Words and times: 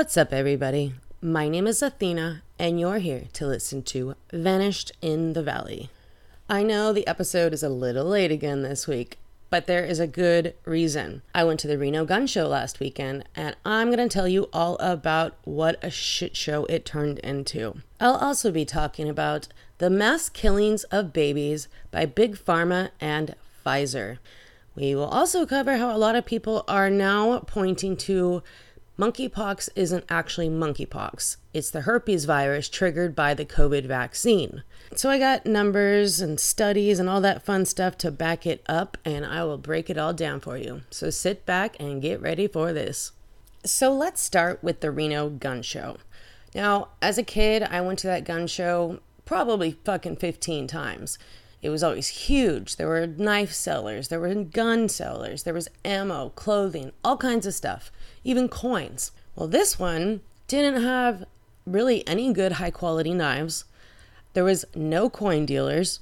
What's 0.00 0.16
up, 0.16 0.32
everybody? 0.32 0.94
My 1.20 1.46
name 1.46 1.66
is 1.66 1.82
Athena, 1.82 2.40
and 2.58 2.80
you're 2.80 3.00
here 3.00 3.24
to 3.34 3.46
listen 3.46 3.82
to 3.82 4.14
Vanished 4.32 4.92
in 5.02 5.34
the 5.34 5.42
Valley. 5.42 5.90
I 6.48 6.62
know 6.62 6.90
the 6.90 7.06
episode 7.06 7.52
is 7.52 7.62
a 7.62 7.68
little 7.68 8.06
late 8.06 8.32
again 8.32 8.62
this 8.62 8.88
week, 8.88 9.18
but 9.50 9.66
there 9.66 9.84
is 9.84 10.00
a 10.00 10.06
good 10.06 10.54
reason. 10.64 11.20
I 11.34 11.44
went 11.44 11.60
to 11.60 11.68
the 11.68 11.76
Reno 11.76 12.06
Gun 12.06 12.26
Show 12.26 12.48
last 12.48 12.80
weekend, 12.80 13.24
and 13.36 13.54
I'm 13.66 13.88
going 13.88 13.98
to 13.98 14.08
tell 14.08 14.26
you 14.26 14.48
all 14.54 14.76
about 14.76 15.34
what 15.44 15.78
a 15.84 15.90
shit 15.90 16.34
show 16.34 16.64
it 16.64 16.86
turned 16.86 17.18
into. 17.18 17.82
I'll 18.00 18.16
also 18.16 18.50
be 18.50 18.64
talking 18.64 19.06
about 19.06 19.48
the 19.76 19.90
mass 19.90 20.30
killings 20.30 20.84
of 20.84 21.12
babies 21.12 21.68
by 21.90 22.06
Big 22.06 22.36
Pharma 22.36 22.88
and 23.02 23.34
Pfizer. 23.66 24.16
We 24.74 24.94
will 24.94 25.04
also 25.04 25.44
cover 25.44 25.76
how 25.76 25.94
a 25.94 25.98
lot 25.98 26.16
of 26.16 26.24
people 26.24 26.64
are 26.68 26.88
now 26.88 27.40
pointing 27.40 27.98
to 27.98 28.42
monkeypox 29.00 29.70
isn't 29.74 30.04
actually 30.10 30.50
monkeypox. 30.50 31.38
It's 31.54 31.70
the 31.70 31.80
herpes 31.82 32.26
virus 32.26 32.68
triggered 32.68 33.16
by 33.16 33.32
the 33.32 33.46
COVID 33.46 33.86
vaccine. 33.86 34.62
So 34.94 35.08
I 35.08 35.18
got 35.18 35.46
numbers 35.46 36.20
and 36.20 36.38
studies 36.38 36.98
and 36.98 37.08
all 37.08 37.22
that 37.22 37.42
fun 37.42 37.64
stuff 37.64 37.96
to 37.98 38.10
back 38.10 38.46
it 38.46 38.62
up, 38.68 38.98
and 39.02 39.24
I 39.24 39.42
will 39.44 39.56
break 39.56 39.88
it 39.88 39.96
all 39.96 40.12
down 40.12 40.40
for 40.40 40.58
you. 40.58 40.82
So 40.90 41.08
sit 41.08 41.46
back 41.46 41.76
and 41.80 42.02
get 42.02 42.20
ready 42.20 42.46
for 42.46 42.74
this. 42.74 43.12
So 43.64 43.90
let's 43.90 44.20
start 44.20 44.62
with 44.62 44.80
the 44.80 44.90
Reno 44.90 45.30
Gun 45.30 45.62
Show. 45.62 45.96
Now, 46.54 46.88
as 47.00 47.16
a 47.16 47.22
kid, 47.22 47.62
I 47.62 47.80
went 47.80 48.00
to 48.00 48.06
that 48.08 48.24
gun 48.24 48.46
show 48.48 49.00
probably 49.24 49.78
fucking 49.84 50.16
15 50.16 50.66
times. 50.66 51.18
It 51.62 51.70
was 51.70 51.82
always 51.82 52.08
huge. 52.08 52.76
There 52.76 52.88
were 52.88 53.06
knife 53.06 53.52
sellers, 53.52 54.08
there 54.08 54.20
were 54.20 54.34
gun 54.34 54.88
sellers, 54.88 55.42
there 55.42 55.54
was 55.54 55.68
ammo, 55.84 56.30
clothing, 56.30 56.92
all 57.04 57.16
kinds 57.16 57.46
of 57.46 57.54
stuff, 57.54 57.92
even 58.24 58.48
coins. 58.48 59.12
Well, 59.34 59.48
this 59.48 59.78
one 59.78 60.20
didn't 60.48 60.82
have 60.82 61.24
really 61.66 62.06
any 62.06 62.32
good 62.32 62.52
high 62.52 62.70
quality 62.70 63.14
knives. 63.14 63.64
There 64.32 64.44
was 64.44 64.64
no 64.74 65.10
coin 65.10 65.46
dealers, 65.46 66.00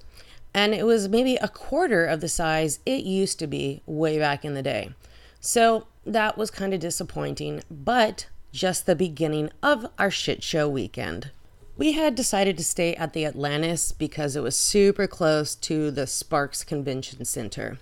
and 0.55 0.75
it 0.75 0.85
was 0.85 1.09
maybe 1.09 1.37
a 1.37 1.49
quarter 1.49 2.05
of 2.05 2.21
the 2.21 2.29
size 2.29 2.81
it 2.85 3.05
used 3.05 3.39
to 3.39 3.47
be 3.47 3.83
way 3.87 4.19
back 4.19 4.45
in 4.45 4.55
the 4.55 4.63
day. 4.63 4.91
So 5.41 5.87
that 6.05 6.37
was 6.37 6.51
kind 6.51 6.75
of 6.75 6.81
disappointing, 6.81 7.63
but 7.71 8.27
just 8.53 8.87
the 8.87 8.97
beginning 8.97 9.51
of 9.63 9.87
our 9.99 10.11
shit 10.11 10.43
show 10.43 10.69
weekend. 10.69 11.31
We 11.77 11.93
had 11.93 12.17
decided 12.17 12.57
to 12.59 12.65
stay 12.65 12.95
at 12.97 13.13
the 13.13 13.25
Atlantis 13.25 13.93
because 13.93 14.35
it 14.35 14.43
was 14.43 14.57
super 14.57 15.07
close 15.07 15.55
to 15.57 15.93
the 15.93 16.09
Sparks 16.09 16.65
Convention 16.65 17.25
Center. 17.25 17.79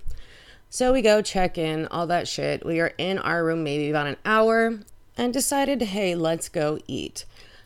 So 0.77 0.93
we 0.93 1.01
go 1.01 1.23
check 1.23 1.57
in, 1.57 1.87
all 1.87 2.07
that 2.09 2.29
shit. 2.29 2.63
We 2.63 2.81
are 2.81 2.93
in 2.99 3.19
our 3.19 3.43
room 3.43 3.65
maybe 3.65 3.89
about 3.89 4.09
an 4.09 4.19
hour 4.27 4.81
and 5.17 5.33
decided, 5.33 5.81
hey, 5.81 6.15
let's 6.15 6.51
go 6.51 6.79
eat. 6.87 7.25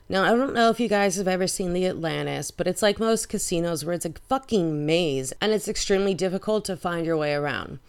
Now, 0.08 0.22
I 0.22 0.28
don't 0.28 0.54
know 0.54 0.70
if 0.70 0.78
you 0.78 0.86
guys 0.86 1.16
have 1.16 1.26
ever 1.26 1.48
seen 1.48 1.72
the 1.72 1.86
Atlantis, 1.86 2.52
but 2.52 2.68
it's 2.68 2.82
like 2.82 3.00
most 3.00 3.28
casinos 3.28 3.84
where 3.84 3.96
it's 3.96 4.04
a 4.04 4.14
fucking 4.28 4.86
maze 4.86 5.32
and 5.40 5.50
it's 5.50 5.66
extremely 5.66 6.14
difficult 6.14 6.64
to 6.66 6.76
find 6.76 7.04
your 7.04 7.16
way 7.16 7.34
around. 7.34 7.80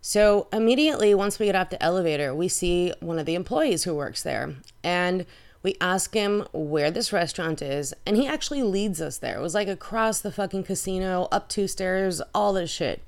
So, 0.00 0.48
immediately 0.50 1.14
once 1.14 1.38
we 1.38 1.44
get 1.44 1.56
off 1.56 1.68
the 1.68 1.82
elevator, 1.82 2.34
we 2.34 2.48
see 2.48 2.94
one 3.00 3.18
of 3.18 3.26
the 3.26 3.34
employees 3.34 3.84
who 3.84 3.94
works 3.94 4.22
there. 4.22 4.54
And 4.82 5.26
we 5.62 5.76
ask 5.82 6.14
him 6.14 6.46
where 6.54 6.90
this 6.90 7.12
restaurant 7.12 7.60
is, 7.60 7.92
and 8.06 8.16
he 8.16 8.26
actually 8.26 8.62
leads 8.62 9.02
us 9.02 9.18
there. 9.18 9.36
It 9.36 9.42
was 9.42 9.52
like 9.52 9.68
across 9.68 10.22
the 10.22 10.32
fucking 10.32 10.64
casino, 10.64 11.28
up 11.30 11.50
two 11.50 11.68
stairs, 11.68 12.22
all 12.34 12.54
this 12.54 12.70
shit. 12.70 13.02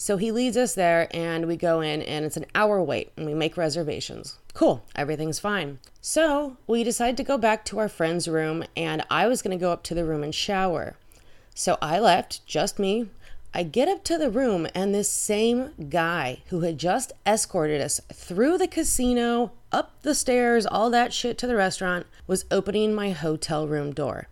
So 0.00 0.16
he 0.16 0.30
leads 0.30 0.56
us 0.56 0.74
there, 0.74 1.08
and 1.10 1.46
we 1.46 1.56
go 1.56 1.80
in, 1.80 2.02
and 2.02 2.24
it's 2.24 2.36
an 2.36 2.46
hour 2.54 2.80
wait, 2.80 3.10
and 3.16 3.26
we 3.26 3.34
make 3.34 3.56
reservations. 3.56 4.38
Cool, 4.54 4.84
everything's 4.94 5.40
fine. 5.40 5.80
So 6.00 6.56
we 6.68 6.84
decide 6.84 7.16
to 7.16 7.24
go 7.24 7.36
back 7.36 7.64
to 7.66 7.80
our 7.80 7.88
friend's 7.88 8.28
room, 8.28 8.62
and 8.76 9.04
I 9.10 9.26
was 9.26 9.42
gonna 9.42 9.56
go 9.56 9.72
up 9.72 9.82
to 9.84 9.94
the 9.96 10.04
room 10.04 10.22
and 10.22 10.32
shower. 10.32 10.94
So 11.52 11.78
I 11.82 11.98
left, 11.98 12.46
just 12.46 12.78
me. 12.78 13.08
I 13.52 13.64
get 13.64 13.88
up 13.88 14.04
to 14.04 14.16
the 14.16 14.30
room, 14.30 14.68
and 14.72 14.94
this 14.94 15.10
same 15.10 15.72
guy 15.90 16.42
who 16.46 16.60
had 16.60 16.78
just 16.78 17.12
escorted 17.26 17.80
us 17.80 18.00
through 18.12 18.56
the 18.58 18.68
casino, 18.68 19.50
up 19.72 20.00
the 20.02 20.14
stairs, 20.14 20.64
all 20.64 20.90
that 20.90 21.12
shit 21.12 21.38
to 21.38 21.48
the 21.48 21.56
restaurant, 21.56 22.06
was 22.28 22.44
opening 22.52 22.94
my 22.94 23.10
hotel 23.10 23.66
room 23.66 23.92
door. 23.92 24.28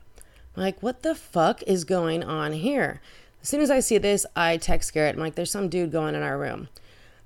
I'm 0.56 0.62
like, 0.62 0.80
what 0.80 1.02
the 1.02 1.16
fuck 1.16 1.62
is 1.64 1.82
going 1.82 2.22
on 2.22 2.52
here? 2.52 3.00
As 3.46 3.50
soon 3.50 3.60
as 3.60 3.70
I 3.70 3.78
see 3.78 3.96
this, 3.98 4.26
I 4.34 4.56
text 4.56 4.92
Garrett. 4.92 5.14
I'm 5.14 5.20
like, 5.20 5.36
there's 5.36 5.52
some 5.52 5.68
dude 5.68 5.92
going 5.92 6.16
in 6.16 6.22
our 6.24 6.36
room. 6.36 6.68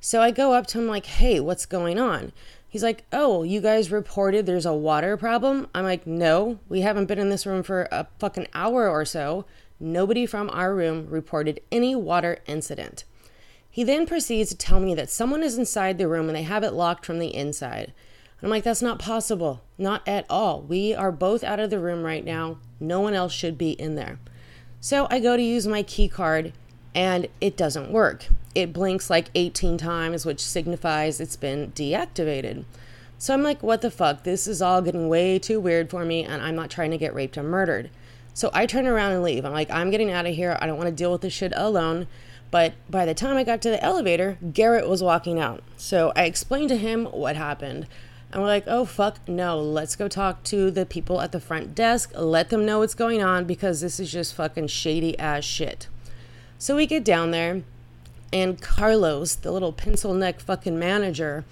So 0.01 0.21
I 0.21 0.31
go 0.31 0.53
up 0.53 0.67
to 0.67 0.79
him, 0.79 0.87
like, 0.87 1.07
hey, 1.07 1.41
what's 1.41 1.65
going 1.65 1.99
on? 1.99 2.33
He's 2.69 2.83
like, 2.83 3.07
oh, 3.11 3.43
you 3.43 3.63
guys 3.63 3.91
reported 3.91 4.45
there's 4.45 4.67
a 4.67 4.75
water 4.75 5.17
problem? 5.17 5.69
I'm 5.75 5.85
like, 5.85 6.07
no, 6.07 6.59
we 6.69 6.83
haven't 6.83 7.07
been 7.07 7.19
in 7.19 7.31
this 7.31 7.47
room 7.47 7.63
for 7.63 7.89
a 7.91 8.07
fucking 8.19 8.49
hour 8.53 8.87
or 8.87 9.07
so. 9.07 9.47
Nobody 9.81 10.27
from 10.27 10.51
our 10.51 10.75
room 10.75 11.07
reported 11.09 11.63
any 11.73 11.97
water 11.97 12.41
incident. 12.47 13.05
He 13.71 13.83
then 13.83 14.05
proceeds 14.05 14.51
to 14.51 14.57
tell 14.59 14.79
me 14.79 14.95
that 14.97 15.09
someone 15.09 15.43
is 15.43 15.57
inside 15.57 15.97
the 15.97 16.07
room 16.07 16.29
and 16.29 16.37
they 16.37 16.43
have 16.43 16.65
it 16.65 16.75
locked 16.75 17.07
from 17.07 17.19
the 17.19 17.35
inside. 17.35 17.95
And 18.41 18.43
I'm 18.43 18.51
like, 18.51 18.65
that's 18.65 18.83
not 18.83 18.99
possible. 18.99 19.63
Not 19.79 20.07
at 20.07 20.27
all. 20.29 20.61
We 20.61 20.95
are 20.95 21.13
both 21.13 21.43
out 21.43 21.61
of 21.61 21.71
the 21.71 21.81
room 21.81 22.03
right 22.03 22.27
now. 22.27 22.59
No 22.79 23.01
one 23.01 23.15
else 23.15 23.33
should 23.33 23.57
be 23.57 23.71
in 23.71 23.95
there. 23.95 24.19
So 24.81 25.07
I 25.11 25.21
go 25.21 25.37
to 25.37 25.43
use 25.43 25.67
my 25.67 25.83
key 25.83 26.09
card 26.09 26.55
and 26.95 27.29
it 27.41 27.57
doesn't 27.57 27.93
work. 27.93 28.29
It 28.55 28.73
blinks 28.73 29.11
like 29.11 29.29
18 29.35 29.77
times, 29.77 30.25
which 30.25 30.41
signifies 30.41 31.21
it's 31.21 31.37
been 31.37 31.73
deactivated. 31.73 32.65
So 33.19 33.35
I'm 33.35 33.43
like, 33.43 33.63
what 33.63 33.83
the 33.83 33.91
fuck? 33.91 34.25
This 34.25 34.47
is 34.47 34.63
all 34.63 34.81
getting 34.81 35.09
way 35.09 35.39
too 35.39 35.61
weird 35.61 35.91
for 35.91 36.07
me, 36.07 36.25
and 36.25 36.43
I'm 36.43 36.57
not 36.57 36.71
trying 36.71 36.91
to 36.91 36.99
get 36.99 37.15
raped 37.15 37.37
or 37.37 37.43
murdered. 37.43 37.91
So 38.33 38.51
I 38.55 38.65
turn 38.65 38.87
around 38.87 39.13
and 39.13 39.23
leave. 39.23 39.45
I'm 39.45 39.53
like, 39.53 39.71
I'm 39.71 39.91
getting 39.91 40.11
out 40.11 40.27
of 40.27 40.35
here. 40.35 40.57
I 40.59 40.67
don't 40.67 40.79
want 40.79 40.89
to 40.89 40.95
deal 40.95 41.13
with 41.13 41.21
this 41.21 41.35
shit 41.35 41.53
alone. 41.55 42.07
But 42.51 42.73
by 42.89 43.05
the 43.05 43.15
time 43.15 43.37
I 43.37 43.45
got 43.45 43.61
to 43.63 43.71
the 43.71 43.85
elevator, 43.85 44.39
Garrett 44.53 44.89
was 44.89 45.03
walking 45.03 45.39
out. 45.39 45.63
So 45.77 46.13
I 46.17 46.25
explained 46.25 46.71
to 46.71 46.77
him 46.77 47.05
what 47.05 47.37
happened. 47.37 47.87
And 48.33 48.43
we're 48.43 48.49
like, 48.49 48.65
oh, 48.69 48.85
fuck, 48.85 49.29
no, 49.29 49.61
let's 49.61 49.97
go 49.97 50.07
talk 50.07 50.45
to 50.45 50.71
the 50.71 50.87
people 50.87 51.21
at 51.21 51.33
the 51.33 51.41
front 51.41 51.75
desk. 51.75 52.13
Let 52.15 52.51
them 52.51 52.65
know 52.65 52.79
what's 52.79 52.95
going 52.95 53.23
on 53.23 53.45
because 53.45 53.81
this 53.81 53.99
is 53.99 54.13
just 54.13 54.35
fucking 54.35 54.69
shady 54.69 55.19
ass 55.19 55.45
shit. 55.45 55.89
So 56.57 56.77
we 56.77 56.87
get 56.87 57.05
down 57.05 57.33
there, 57.33 57.63
and 58.33 58.61
Carlos, 58.61 59.35
the 59.35 59.51
little 59.51 59.73
pencil 59.73 60.15
neck 60.15 60.39
fucking 60.39 60.79
manager, 60.79 61.45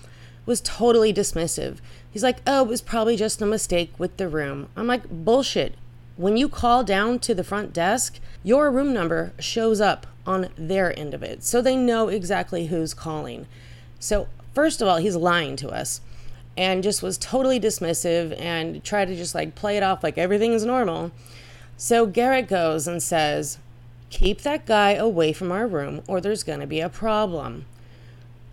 was 0.47 0.61
totally 0.61 1.12
dismissive. 1.12 1.78
He's 2.11 2.22
like, 2.22 2.38
oh, 2.47 2.62
it 2.62 2.69
was 2.69 2.81
probably 2.81 3.17
just 3.17 3.43
a 3.43 3.47
mistake 3.47 3.93
with 3.99 4.17
the 4.17 4.28
room. 4.28 4.69
I'm 4.77 4.87
like, 4.87 5.09
bullshit. 5.09 5.75
When 6.17 6.37
you 6.37 6.49
call 6.49 6.84
down 6.84 7.19
to 7.21 7.34
the 7.34 7.44
front 7.44 7.72
desk, 7.72 8.19
your 8.44 8.71
room 8.71 8.93
number 8.93 9.33
shows 9.38 9.81
up 9.81 10.06
on 10.27 10.49
their 10.56 10.97
end 10.99 11.12
of 11.15 11.22
it. 11.22 11.43
So 11.43 11.61
they 11.61 11.77
know 11.77 12.09
exactly 12.09 12.67
who's 12.67 12.94
calling. 12.94 13.47
So, 13.99 14.28
first 14.55 14.81
of 14.81 14.88
all, 14.88 14.99
he's 14.99 15.17
lying 15.17 15.56
to 15.56 15.69
us 15.69 16.00
and 16.59 16.83
just 16.83 17.05
was 17.05 17.17
totally 17.17 17.61
dismissive 17.61 18.39
and 18.39 18.83
tried 18.83 19.07
to 19.07 19.15
just 19.15 19.33
like 19.33 19.55
play 19.55 19.77
it 19.77 19.83
off 19.85 20.03
like 20.03 20.19
everything 20.19 20.53
is 20.53 20.65
normal. 20.65 21.13
So 21.77 22.05
Garrett 22.05 22.49
goes 22.49 22.89
and 22.89 23.01
says, 23.01 23.59
Keep 24.11 24.41
that 24.41 24.67
guy 24.67 24.95
away 24.95 25.33
from 25.33 25.53
our 25.53 25.69
room 25.69 26.03
or 26.09 26.21
there's 26.21 26.43
going 26.43 26.59
to 26.59 26.67
be 26.67 26.81
a 26.81 26.89
problem. 26.89 27.65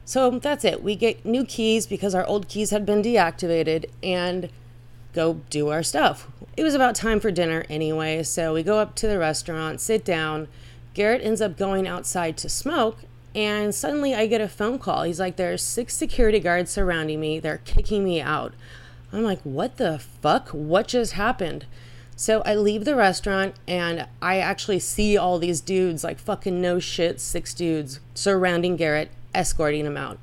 So 0.06 0.38
that's 0.38 0.64
it. 0.64 0.84
We 0.84 0.96
get 0.96 1.26
new 1.26 1.44
keys 1.44 1.88
because 1.88 2.14
our 2.14 2.26
old 2.28 2.48
keys 2.48 2.70
had 2.70 2.86
been 2.86 3.02
deactivated 3.02 3.86
and 4.04 4.50
go 5.14 5.42
do 5.50 5.70
our 5.70 5.82
stuff. 5.82 6.28
It 6.56 6.64
was 6.64 6.76
about 6.76 6.94
time 6.94 7.20
for 7.20 7.32
dinner 7.32 7.66
anyway, 7.70 8.22
so 8.22 8.54
we 8.54 8.62
go 8.62 8.78
up 8.78 8.94
to 8.96 9.08
the 9.08 9.18
restaurant, 9.18 9.82
sit 9.82 10.06
down. 10.06 10.48
Garrett 10.94 11.24
ends 11.24 11.42
up 11.42 11.58
going 11.58 11.88
outside 11.88 12.38
to 12.38 12.50
smoke, 12.50 13.00
and 13.36 13.76
suddenly 13.76 14.16
I 14.16 14.28
get 14.28 14.40
a 14.40 14.48
phone 14.48 14.80
call. 14.80 15.04
He's 15.04 15.20
like, 15.20 15.36
There's 15.36 15.62
six 15.62 15.94
security 15.94 16.40
guards 16.40 16.72
surrounding 16.72 17.20
me, 17.20 17.40
they're 17.40 17.60
kicking 17.60 18.04
me 18.04 18.22
out. 18.22 18.54
I'm 19.12 19.24
like, 19.24 19.42
What 19.42 19.78
the 19.78 20.00
fuck? 20.00 20.50
What 20.50 20.88
just 20.88 21.14
happened? 21.14 21.66
So 22.16 22.42
I 22.46 22.56
leave 22.56 22.86
the 22.86 22.96
restaurant 22.96 23.56
and 23.68 24.08
I 24.22 24.38
actually 24.40 24.80
see 24.80 25.18
all 25.18 25.38
these 25.38 25.60
dudes, 25.60 26.04
like 26.04 26.18
fucking 26.18 26.62
no 26.62 26.80
shit, 26.80 27.20
six 27.20 27.54
dudes 27.54 28.00
surrounding 28.14 28.78
Garrett, 28.78 29.12
escorting 29.34 29.86
him 29.86 29.98
out. 29.98 30.18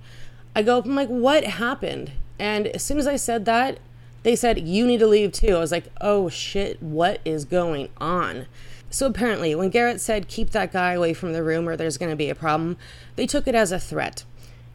I 0.56 0.62
go 0.62 0.80
I'm 0.80 0.94
like, 0.94 1.08
What 1.08 1.44
happened? 1.44 2.12
And 2.38 2.66
as 2.68 2.82
soon 2.82 2.98
as 2.98 3.06
I 3.06 3.16
said 3.16 3.44
that, 3.44 3.78
they 4.22 4.34
said, 4.34 4.66
You 4.66 4.86
need 4.86 5.00
to 5.00 5.06
leave 5.06 5.32
too. 5.32 5.56
I 5.56 5.60
was 5.60 5.70
like, 5.72 5.92
Oh 6.00 6.30
shit, 6.30 6.82
what 6.82 7.20
is 7.26 7.44
going 7.44 7.90
on? 7.98 8.46
So 8.92 9.06
apparently, 9.06 9.54
when 9.54 9.70
Garrett 9.70 10.02
said, 10.02 10.28
Keep 10.28 10.50
that 10.50 10.70
guy 10.70 10.92
away 10.92 11.14
from 11.14 11.32
the 11.32 11.42
room 11.42 11.66
or 11.66 11.76
there's 11.76 11.96
going 11.96 12.10
to 12.10 12.16
be 12.16 12.28
a 12.28 12.34
problem, 12.34 12.76
they 13.16 13.26
took 13.26 13.48
it 13.48 13.54
as 13.54 13.72
a 13.72 13.80
threat 13.80 14.24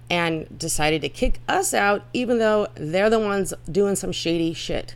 and 0.09 0.57
decided 0.57 1.01
to 1.01 1.09
kick 1.09 1.39
us 1.47 1.73
out, 1.73 2.03
even 2.13 2.39
though 2.39 2.67
they're 2.75 3.11
the 3.11 3.19
ones 3.19 3.53
doing 3.71 3.95
some 3.95 4.11
shady 4.11 4.53
shit. 4.53 4.95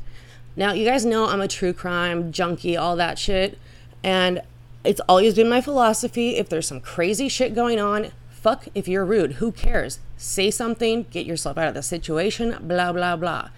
Now, 0.56 0.73
you 0.73 0.85
guys 0.85 1.06
know 1.06 1.27
I'm 1.27 1.39
a 1.39 1.47
true 1.47 1.71
crime 1.71 2.31
junkie, 2.31 2.75
all 2.75 2.95
that 2.95 3.19
shit. 3.19 3.59
And 4.03 4.41
it's 4.83 5.01
always 5.07 5.35
been 5.35 5.50
my 5.50 5.62
philosophy 5.62 6.38
if 6.38 6.50
there's 6.50 6.68
some 6.68 6.81
crazy 6.81 7.29
shit 7.29 7.53
going 7.53 7.79
on, 7.79 8.12
fuck 8.29 8.68
if 8.73 8.88
you're 8.88 9.06
rude. 9.06 9.33
Who 9.33 9.51
cares? 9.51 10.00
Say 10.18 10.50
something, 10.50 11.06
get 11.12 11.27
yourself 11.27 11.59
out 11.59 11.68
of 11.68 11.73
the 11.75 11.83
situation, 11.83 12.57
blah, 12.59 12.91
blah, 12.91 13.15
blah. 13.15 13.50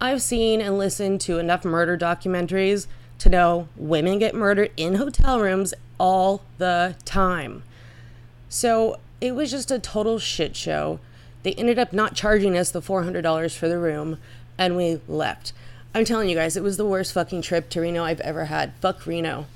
I've 0.00 0.20
seen 0.20 0.60
and 0.60 0.76
listened 0.76 1.22
to 1.22 1.38
enough 1.38 1.64
murder 1.64 1.96
documentaries 1.96 2.86
to 3.18 3.28
know 3.28 3.68
women 3.76 4.18
get 4.18 4.34
murdered 4.34 4.70
in 4.76 4.94
hotel 4.94 5.40
rooms 5.40 5.74
all 5.98 6.42
the 6.58 6.96
time. 7.04 7.62
So 8.48 8.98
it 9.20 9.34
was 9.34 9.50
just 9.50 9.70
a 9.70 9.78
total 9.78 10.18
shit 10.18 10.56
show. 10.56 11.00
They 11.42 11.52
ended 11.54 11.78
up 11.78 11.92
not 11.92 12.14
charging 12.14 12.56
us 12.56 12.70
the 12.70 12.80
$400 12.80 13.56
for 13.56 13.68
the 13.68 13.78
room 13.78 14.18
and 14.56 14.76
we 14.76 15.00
left. 15.08 15.52
I'm 15.94 16.04
telling 16.04 16.28
you 16.28 16.36
guys, 16.36 16.56
it 16.56 16.62
was 16.62 16.76
the 16.76 16.86
worst 16.86 17.12
fucking 17.12 17.42
trip 17.42 17.70
to 17.70 17.80
Reno 17.80 18.04
I've 18.04 18.20
ever 18.20 18.46
had. 18.46 18.74
Fuck 18.80 19.06
Reno. 19.06 19.46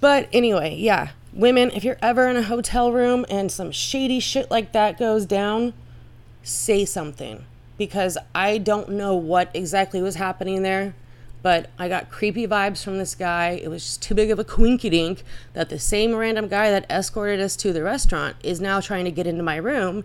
But 0.00 0.28
anyway, 0.32 0.76
yeah, 0.76 1.10
women, 1.32 1.70
if 1.72 1.84
you're 1.84 1.98
ever 2.00 2.28
in 2.28 2.36
a 2.36 2.42
hotel 2.42 2.92
room 2.92 3.26
and 3.28 3.50
some 3.50 3.70
shady 3.70 4.20
shit 4.20 4.50
like 4.50 4.72
that 4.72 4.98
goes 4.98 5.26
down, 5.26 5.74
say 6.42 6.84
something 6.84 7.44
because 7.76 8.16
I 8.34 8.58
don't 8.58 8.90
know 8.90 9.14
what 9.14 9.50
exactly 9.54 10.02
was 10.02 10.16
happening 10.16 10.62
there. 10.62 10.94
But 11.42 11.70
I 11.78 11.88
got 11.88 12.10
creepy 12.10 12.46
vibes 12.46 12.84
from 12.84 12.98
this 12.98 13.14
guy. 13.14 13.60
It 13.62 13.68
was 13.68 13.84
just 13.84 14.02
too 14.02 14.14
big 14.14 14.30
of 14.30 14.38
a 14.38 14.44
dink 14.44 15.24
that 15.54 15.70
the 15.70 15.78
same 15.78 16.14
random 16.14 16.48
guy 16.48 16.70
that 16.70 16.90
escorted 16.90 17.40
us 17.40 17.56
to 17.56 17.72
the 17.72 17.82
restaurant 17.82 18.36
is 18.42 18.60
now 18.60 18.80
trying 18.80 19.06
to 19.06 19.10
get 19.10 19.26
into 19.26 19.42
my 19.42 19.56
room. 19.56 20.04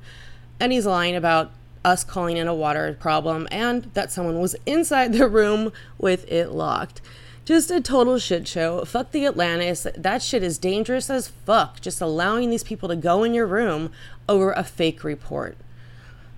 And 0.60 0.72
he's 0.72 0.86
lying 0.86 1.16
about 1.16 1.52
us 1.84 2.04
calling 2.04 2.38
in 2.38 2.48
a 2.48 2.56
water 2.56 2.98
problem 3.00 3.48
and 3.52 3.84
that 3.94 4.12
someone 4.12 4.40
was 4.40 4.56
inside 4.66 5.14
the 5.14 5.28
room 5.28 5.72
with 5.98 6.30
it 6.32 6.52
locked. 6.52 7.02
Just 7.46 7.70
a 7.70 7.80
total 7.80 8.18
shit 8.18 8.48
show. 8.48 8.84
Fuck 8.86 9.12
the 9.12 9.28
Atlantis. 9.28 9.86
That 9.96 10.24
shit 10.24 10.42
is 10.42 10.58
dangerous 10.58 11.12
as 11.12 11.28
fuck. 11.28 11.80
Just 11.80 12.02
allowing 12.02 12.50
these 12.50 12.64
people 12.64 12.90
to 12.90 12.96
go 12.96 13.24
in 13.24 13.36
your 13.36 13.46
room 13.46 13.92
over 14.28 14.52
a 14.52 14.64
fake 14.64 15.04
report. 15.04 15.56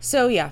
So, 0.01 0.27
yeah, 0.27 0.51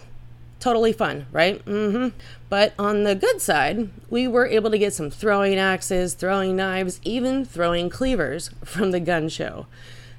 totally 0.61 0.93
fun, 0.93 1.25
right? 1.33 1.63
Mm-hmm. 1.65 2.17
But 2.55 2.73
on 2.79 3.03
the 3.03 3.15
good 3.15 3.41
side, 3.41 3.89
we 4.09 4.29
were 4.29 4.47
able 4.47 4.71
to 4.71 4.77
get 4.77 4.93
some 4.93 5.09
throwing 5.09 5.57
axes, 5.57 6.13
throwing 6.13 6.55
knives, 6.55 7.01
even 7.03 7.43
throwing 7.43 7.89
cleavers 7.89 8.49
from 8.63 8.91
the 8.91 9.01
gun 9.01 9.27
show. 9.27 9.65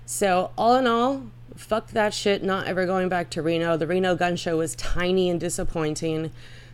So, 0.05 0.51
all 0.59 0.77
in 0.77 0.87
all, 0.87 1.23
fuck 1.57 1.93
that 1.93 2.13
shit, 2.13 2.43
not 2.43 2.67
ever 2.67 2.85
going 2.85 3.09
back 3.09 3.31
to 3.31 3.41
Reno. 3.41 3.79
The 3.79 3.87
Reno 3.87 4.15
gun 4.15 4.37
show 4.37 4.59
was 4.59 4.75
tiny 4.75 5.31
and 5.31 5.41
disappointing. 5.41 6.31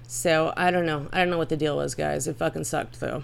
So 0.08 0.52
I 0.56 0.72
don't 0.72 0.84
know. 0.84 1.06
I 1.12 1.18
don't 1.20 1.30
know 1.30 1.38
what 1.38 1.48
the 1.48 1.56
deal 1.56 1.76
was, 1.76 1.94
guys. 1.94 2.26
It 2.26 2.38
fucking 2.38 2.64
sucked 2.64 2.98
though. 2.98 3.22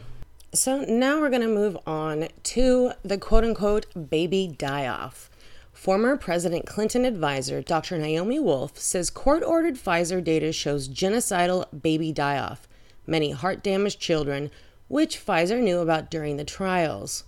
So 0.55 0.83
now 0.83 1.21
we're 1.21 1.31
going 1.31 1.43
to 1.43 1.49
move 1.49 1.77
on 1.89 2.29
to 2.45 2.93
the 3.03 3.19
quote 3.19 3.43
unquote 3.43 4.11
baby 4.11 4.47
die 4.47 4.87
off. 4.87 5.29
Former 5.79 6.17
President 6.17 6.67
Clinton 6.67 7.05
advisor 7.05 7.63
Dr. 7.63 7.99
Naomi 7.99 8.41
Wolf 8.41 8.81
says 8.81 9.11
court 9.11 9.45
ordered 9.45 9.77
Pfizer 9.77 10.23
data 10.23 10.53
shows 10.53 10.89
genocidal 10.89 11.67
baby 11.83 12.11
die 12.11 12.37
off, 12.37 12.67
many 13.07 13.31
heart 13.31 13.63
damaged 13.63 14.01
children, 14.01 14.51
which 14.89 15.25
Pfizer 15.25 15.63
knew 15.63 15.79
about 15.79 16.11
during 16.11 16.37
the 16.37 16.45
trials. 16.45 17.23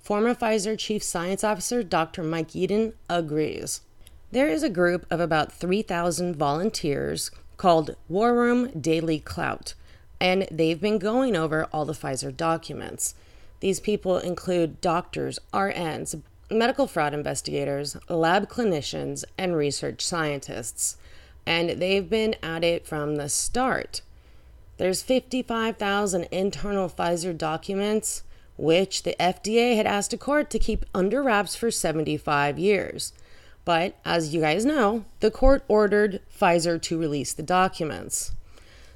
Former 0.00 0.34
Pfizer 0.34 0.78
Chief 0.78 1.02
Science 1.02 1.42
Officer 1.42 1.82
Dr. 1.82 2.22
Mike 2.22 2.50
Yeadon 2.50 2.92
agrees. 3.08 3.80
There 4.30 4.48
is 4.48 4.62
a 4.62 4.68
group 4.68 5.06
of 5.10 5.18
about 5.18 5.50
3,000 5.50 6.36
volunteers 6.36 7.30
called 7.56 7.96
War 8.10 8.34
Room 8.34 8.68
Daily 8.78 9.18
Clout, 9.18 9.72
and 10.20 10.46
they've 10.50 10.80
been 10.80 10.98
going 10.98 11.36
over 11.36 11.64
all 11.72 11.86
the 11.86 11.94
Pfizer 11.94 12.36
documents. 12.36 13.14
These 13.60 13.80
people 13.80 14.18
include 14.18 14.82
doctors, 14.82 15.38
RNs, 15.54 16.20
medical 16.54 16.86
fraud 16.86 17.14
investigators, 17.14 17.96
lab 18.08 18.48
clinicians, 18.48 19.24
and 19.36 19.56
research 19.56 20.04
scientists. 20.04 20.96
And 21.46 21.70
they've 21.70 22.08
been 22.08 22.36
at 22.42 22.64
it 22.64 22.86
from 22.86 23.16
the 23.16 23.28
start. 23.28 24.02
There's 24.76 25.02
55,000 25.02 26.24
internal 26.30 26.88
Pfizer 26.88 27.36
documents 27.36 28.22
which 28.56 29.02
the 29.02 29.16
FDA 29.18 29.76
had 29.76 29.86
asked 29.86 30.12
a 30.12 30.18
court 30.18 30.50
to 30.50 30.58
keep 30.58 30.84
under 30.94 31.22
wraps 31.22 31.56
for 31.56 31.70
75 31.70 32.58
years. 32.58 33.12
But 33.64 33.96
as 34.04 34.34
you 34.34 34.40
guys 34.40 34.64
know, 34.64 35.04
the 35.20 35.30
court 35.30 35.64
ordered 35.68 36.20
Pfizer 36.32 36.80
to 36.82 36.98
release 36.98 37.32
the 37.32 37.42
documents. 37.42 38.32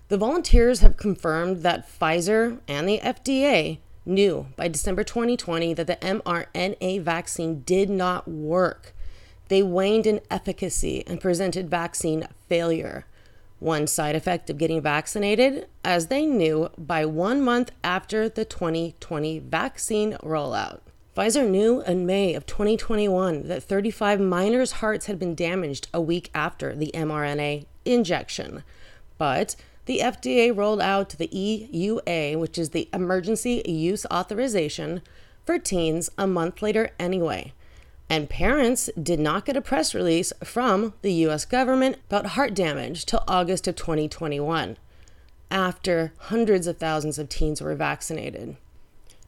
The 0.09 0.19
volunteers 0.19 0.81
have 0.81 0.97
confirmed 0.97 1.63
that 1.63 1.89
Pfizer 1.89 2.61
and 2.69 2.89
the 2.89 2.99
FDA 2.99 3.79
knew 4.09 4.47
by 4.57 4.69
December 4.69 5.05
2020 5.05 5.75
that 5.75 5.87
the 5.87 5.97
mRNA 5.97 7.03
vaccine 7.03 7.61
did 7.61 7.91
not 7.91 8.27
work. 8.27 8.95
They 9.49 9.63
waned 9.63 10.07
in 10.07 10.21
efficacy 10.31 11.05
and 11.07 11.21
presented 11.21 11.71
vaccine 11.71 12.27
failure. 12.49 13.07
One 13.61 13.87
side 13.87 14.17
effect 14.17 14.51
of 14.51 14.59
getting 14.59 14.81
vaccinated, 14.81 15.67
as 15.85 16.07
they 16.07 16.27
knew 16.27 16.71
by 16.79 17.05
one 17.05 17.43
month 17.43 17.73
after 17.83 18.29
the 18.29 18.45
2020 18.45 19.41
vaccine 19.41 20.13
rollout. 20.23 20.81
Pfizer 21.17 21.49
knew 21.49 21.83
in 21.83 22.07
May 22.07 22.35
of 22.35 22.47
2021 22.47 23.49
that 23.49 23.63
35 23.65 24.21
minors' 24.21 24.73
hearts 24.73 25.07
had 25.07 25.19
been 25.19 25.35
damaged 25.35 25.89
a 25.93 26.01
week 26.01 26.31
after 26.33 26.77
the 26.77 26.93
mRNA 26.95 27.67
injection. 27.85 28.63
But 29.17 29.57
the 29.89 30.01
FDA 30.01 30.55
rolled 30.55 30.83
out 30.83 31.09
the 31.17 31.29
EUA, 31.29 32.39
which 32.39 32.59
is 32.59 32.71
the 32.71 32.91
Emergency 32.93 33.63
Use 33.65 34.05
Authorization, 34.13 35.01
for 35.47 35.59
teens 35.59 36.11
a 36.19 36.27
month 36.27 36.61
later 36.61 36.91
anyway. 36.99 37.55
And 38.11 38.29
parents 38.29 38.91
did 39.03 39.19
not 39.19 39.47
get 39.47 39.57
a 39.57 39.63
press 39.63 39.95
release 39.95 40.31
from 40.45 40.93
the 41.01 41.15
US 41.25 41.47
government 41.47 41.97
about 42.07 42.27
heart 42.27 42.53
damage 42.53 43.07
till 43.07 43.25
August 43.27 43.67
of 43.67 43.77
2021, 43.77 44.77
after 45.51 46.13
hundreds 46.19 46.67
of 46.67 46.77
thousands 46.77 47.19
of 47.19 47.31
teens 47.31 47.63
were 47.63 47.75
vaccinated. 47.75 48.59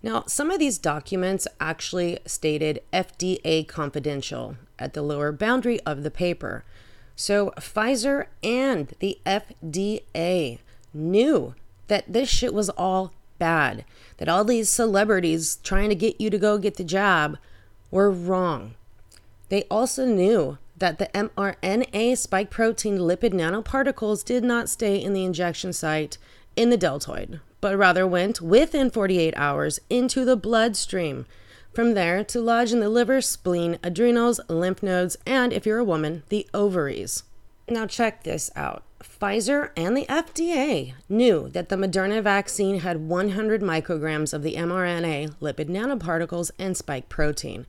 Now, 0.03 0.25
some 0.27 0.51
of 0.51 0.59
these 0.59 0.77
documents 0.77 1.49
actually 1.59 2.19
stated 2.27 2.83
FDA 2.93 3.67
confidential 3.67 4.57
at 4.79 4.93
the 4.93 5.01
lower 5.01 5.33
boundary 5.33 5.81
of 5.87 6.03
the 6.03 6.11
paper. 6.11 6.65
So 7.21 7.53
Pfizer 7.59 8.29
and 8.43 8.95
the 8.99 9.19
FDA 9.27 10.59
knew 10.95 11.55
that 11.89 12.11
this 12.11 12.31
shit 12.31 12.55
was 12.55 12.71
all 12.71 13.13
bad, 13.39 13.85
that 14.17 14.31
all 14.31 14.43
these 14.43 14.71
celebrities 14.71 15.59
trying 15.63 15.91
to 15.91 15.95
get 15.95 16.19
you 16.19 16.31
to 16.31 16.39
go 16.39 16.57
get 16.57 16.77
the 16.77 16.83
jab 16.83 17.37
were 17.91 18.11
wrong. 18.11 18.73
They 19.51 19.65
also 19.65 20.07
knew 20.07 20.57
that 20.79 20.99
the 20.99 21.11
mRNA 21.13 22.17
spike 22.17 22.49
protein 22.49 22.97
lipid 22.97 23.35
nanoparticles 23.35 24.25
did 24.25 24.43
not 24.43 24.71
stay 24.71 24.97
in 24.97 25.13
the 25.13 25.27
injection 25.27 25.75
site 25.75 26.17
in 26.57 26.71
the 26.71 26.79
deltoid, 26.79 27.41
but 27.61 27.77
rather 27.77 28.07
went 28.07 28.41
within 28.41 28.91
48 28.91 29.35
hours 29.37 29.79
into 29.91 30.25
the 30.25 30.37
bloodstream. 30.37 31.27
From 31.73 31.95
there 31.95 32.25
to 32.25 32.41
lodge 32.41 32.73
in 32.73 32.81
the 32.81 32.89
liver, 32.89 33.21
spleen, 33.21 33.79
adrenals, 33.85 34.41
lymph 34.49 34.83
nodes, 34.83 35.17
and 35.25 35.53
if 35.53 35.65
you're 35.65 35.79
a 35.79 35.85
woman, 35.85 36.25
the 36.29 36.49
ovaries. 36.53 37.23
Now, 37.69 37.87
check 37.87 38.25
this 38.25 38.51
out. 38.57 38.83
Pfizer 39.01 39.71
and 39.77 39.97
the 39.97 40.05
FDA 40.07 40.95
knew 41.09 41.49
that 41.51 41.69
the 41.69 41.77
Moderna 41.77 42.23
vaccine 42.23 42.81
had 42.81 43.09
100 43.09 43.63
micrograms 43.63 44.35
of 44.35 44.43
the 44.43 44.57
mRNA 44.57 45.37
lipid 45.41 45.69
nanoparticles 45.69 46.51
and 46.59 46.77
spike 46.77 47.09
protein, 47.09 47.67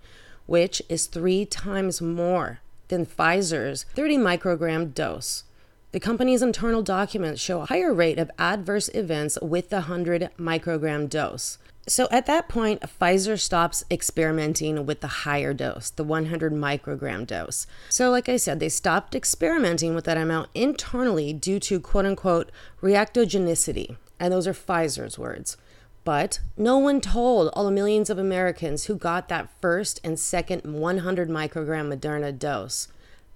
which 0.48 0.81
is 0.89 1.05
three 1.05 1.46
times 1.46 2.01
more 2.01 2.60
than 2.88 3.05
Pfizer's 3.05 3.86
30 3.93 4.17
microgram 4.17 4.93
dose. 4.96 5.43
The 5.91 6.00
company's 6.00 6.41
internal 6.41 6.81
documents 6.81 7.39
show 7.39 7.62
a 7.62 7.65
higher 7.65 7.93
rate 7.93 8.17
of 8.17 8.31
adverse 8.39 8.89
events 8.96 9.38
with 9.41 9.70
the 9.70 9.81
100 9.81 10.31
microgram 10.39 11.08
dose. 11.08 11.60
So 11.88 12.07
at 12.11 12.27
that 12.27 12.47
point, 12.47 12.81
Pfizer 12.81 13.39
stops 13.39 13.83
experimenting 13.89 14.85
with 14.85 15.01
the 15.01 15.07
higher 15.07 15.53
dose, 15.53 15.89
the 15.89 16.03
100 16.03 16.53
microgram 16.53 17.25
dose. 17.25 17.65
So, 17.89 18.11
like 18.11 18.29
I 18.29 18.38
said, 18.38 18.59
they 18.59 18.69
stopped 18.69 19.15
experimenting 19.15 19.95
with 19.95 20.05
that 20.05 20.17
amount 20.17 20.50
internally 20.53 21.33
due 21.33 21.59
to 21.61 21.79
quote 21.79 22.05
unquote 22.05 22.51
reactogenicity. 22.81 23.97
And 24.19 24.31
those 24.31 24.47
are 24.47 24.53
Pfizer's 24.53 25.17
words. 25.17 25.57
But 26.03 26.39
no 26.55 26.77
one 26.77 27.01
told 27.01 27.50
all 27.53 27.65
the 27.65 27.71
millions 27.71 28.09
of 28.09 28.17
Americans 28.17 28.85
who 28.85 28.95
got 28.95 29.27
that 29.29 29.50
first 29.59 30.00
and 30.03 30.19
second 30.19 30.63
100 30.63 31.29
microgram 31.29 31.93
Moderna 31.93 32.38
dose 32.38 32.88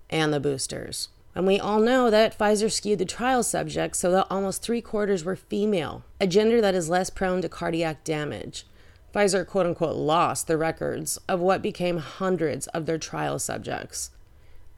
and 0.10 0.34
the 0.34 0.40
boosters. 0.40 1.10
And 1.36 1.46
we 1.46 1.60
all 1.60 1.82
know 1.82 2.10
that 2.10 2.38
Pfizer 2.38 2.72
skewed 2.72 3.00
the 3.00 3.06
trial 3.06 3.44
subjects 3.44 4.00
so 4.00 4.10
that 4.12 4.28
almost 4.30 4.62
three 4.64 4.82
quarters 4.82 5.26
were 5.26 5.36
female, 5.36 6.06
a 6.20 6.28
gender 6.28 6.62
that 6.62 6.74
is 6.74 6.90
less 6.90 7.10
prone 7.10 7.42
to 7.42 7.50
cardiac 7.50 8.06
damage. 8.06 8.66
Pfizer, 9.14 9.46
quote 9.46 9.66
unquote, 9.66 9.98
lost 9.98 10.48
the 10.48 10.58
records 10.58 11.18
of 11.28 11.42
what 11.42 11.62
became 11.62 11.98
hundreds 11.98 12.68
of 12.68 12.86
their 12.86 12.98
trial 12.98 13.38
subjects. 13.38 14.12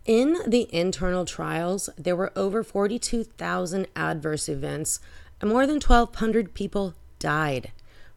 In 0.05 0.37
the 0.47 0.67
internal 0.73 1.25
trials, 1.25 1.89
there 1.97 2.15
were 2.15 2.31
over 2.35 2.63
42,000 2.63 3.87
adverse 3.95 4.49
events, 4.49 4.99
and 5.39 5.49
more 5.49 5.67
than 5.67 5.81
1,200 5.81 6.53
people 6.53 6.95
died. 7.19 7.71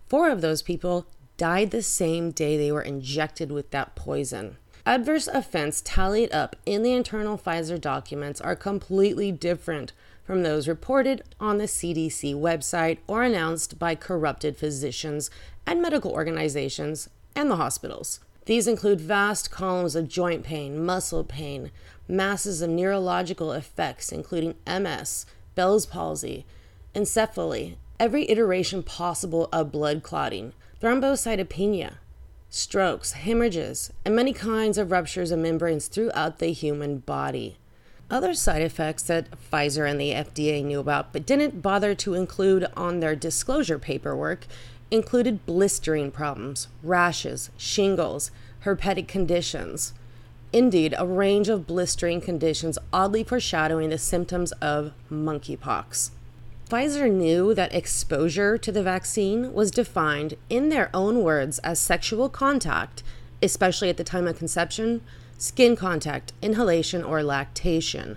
Four 0.06 0.30
of 0.30 0.40
those 0.40 0.62
people 0.62 1.06
died 1.36 1.72
the 1.72 1.82
same 1.82 2.30
day 2.30 2.56
they 2.56 2.72
were 2.72 2.82
injected 2.82 3.50
with 3.50 3.70
that 3.70 3.94
poison. 3.96 4.56
Adverse 4.86 5.28
events 5.32 5.82
tallied 5.84 6.32
up 6.32 6.56
in 6.64 6.82
the 6.82 6.92
internal 6.92 7.36
Pfizer 7.36 7.80
documents 7.80 8.40
are 8.40 8.56
completely 8.56 9.30
different 9.30 9.92
from 10.24 10.42
those 10.42 10.68
reported 10.68 11.22
on 11.38 11.58
the 11.58 11.64
CDC 11.64 12.34
website 12.34 12.98
or 13.06 13.22
announced 13.22 13.78
by 13.78 13.94
corrupted 13.94 14.56
physicians 14.56 15.30
and 15.66 15.82
medical 15.82 16.12
organizations 16.12 17.10
and 17.36 17.50
the 17.50 17.56
hospitals. 17.56 18.20
These 18.46 18.66
include 18.66 19.00
vast 19.00 19.50
columns 19.50 19.94
of 19.94 20.08
joint 20.08 20.44
pain, 20.44 20.84
muscle 20.84 21.24
pain, 21.24 21.70
masses 22.08 22.62
of 22.62 22.70
neurological 22.70 23.52
effects, 23.52 24.10
including 24.10 24.54
MS, 24.66 25.26
Bell's 25.54 25.84
palsy, 25.84 26.46
encephaly, 26.94 27.76
every 27.98 28.28
iteration 28.30 28.82
possible 28.82 29.48
of 29.52 29.70
blood 29.70 30.02
clotting, 30.02 30.54
thrombocytopenia, 30.80 31.94
strokes, 32.50 33.12
hemorrhages, 33.12 33.92
and 34.04 34.14
many 34.14 34.32
kinds 34.32 34.76
of 34.76 34.90
ruptures 34.90 35.30
of 35.30 35.38
membranes 35.38 35.86
throughout 35.86 36.38
the 36.38 36.48
human 36.48 36.98
body. 36.98 37.56
Other 38.10 38.34
side 38.34 38.60
effects 38.60 39.04
that 39.04 39.28
Pfizer 39.30 39.88
and 39.88 40.00
the 40.00 40.10
FDA 40.10 40.64
knew 40.64 40.80
about 40.80 41.12
but 41.12 41.24
didn't 41.24 41.62
bother 41.62 41.94
to 41.94 42.14
include 42.14 42.66
on 42.76 42.98
their 42.98 43.14
disclosure 43.14 43.78
paperwork 43.78 44.46
included 44.90 45.46
blistering 45.46 46.10
problems, 46.10 46.66
rashes, 46.82 47.50
shingles, 47.56 48.32
herpetic 48.64 49.06
conditions. 49.06 49.94
Indeed, 50.52 50.94
a 50.98 51.06
range 51.06 51.48
of 51.48 51.68
blistering 51.68 52.20
conditions 52.20 52.76
oddly 52.92 53.22
foreshadowing 53.22 53.90
the 53.90 53.98
symptoms 53.98 54.50
of 54.52 54.92
monkeypox. 55.08 56.10
Pfizer 56.70 57.10
knew 57.10 57.52
that 57.52 57.74
exposure 57.74 58.56
to 58.56 58.70
the 58.70 58.82
vaccine 58.82 59.52
was 59.52 59.72
defined, 59.72 60.34
in 60.48 60.68
their 60.68 60.88
own 60.94 61.24
words, 61.24 61.58
as 61.60 61.80
sexual 61.80 62.28
contact, 62.28 63.02
especially 63.42 63.88
at 63.88 63.96
the 63.96 64.04
time 64.04 64.28
of 64.28 64.38
conception, 64.38 65.00
skin 65.36 65.74
contact, 65.74 66.32
inhalation, 66.40 67.02
or 67.02 67.24
lactation. 67.24 68.16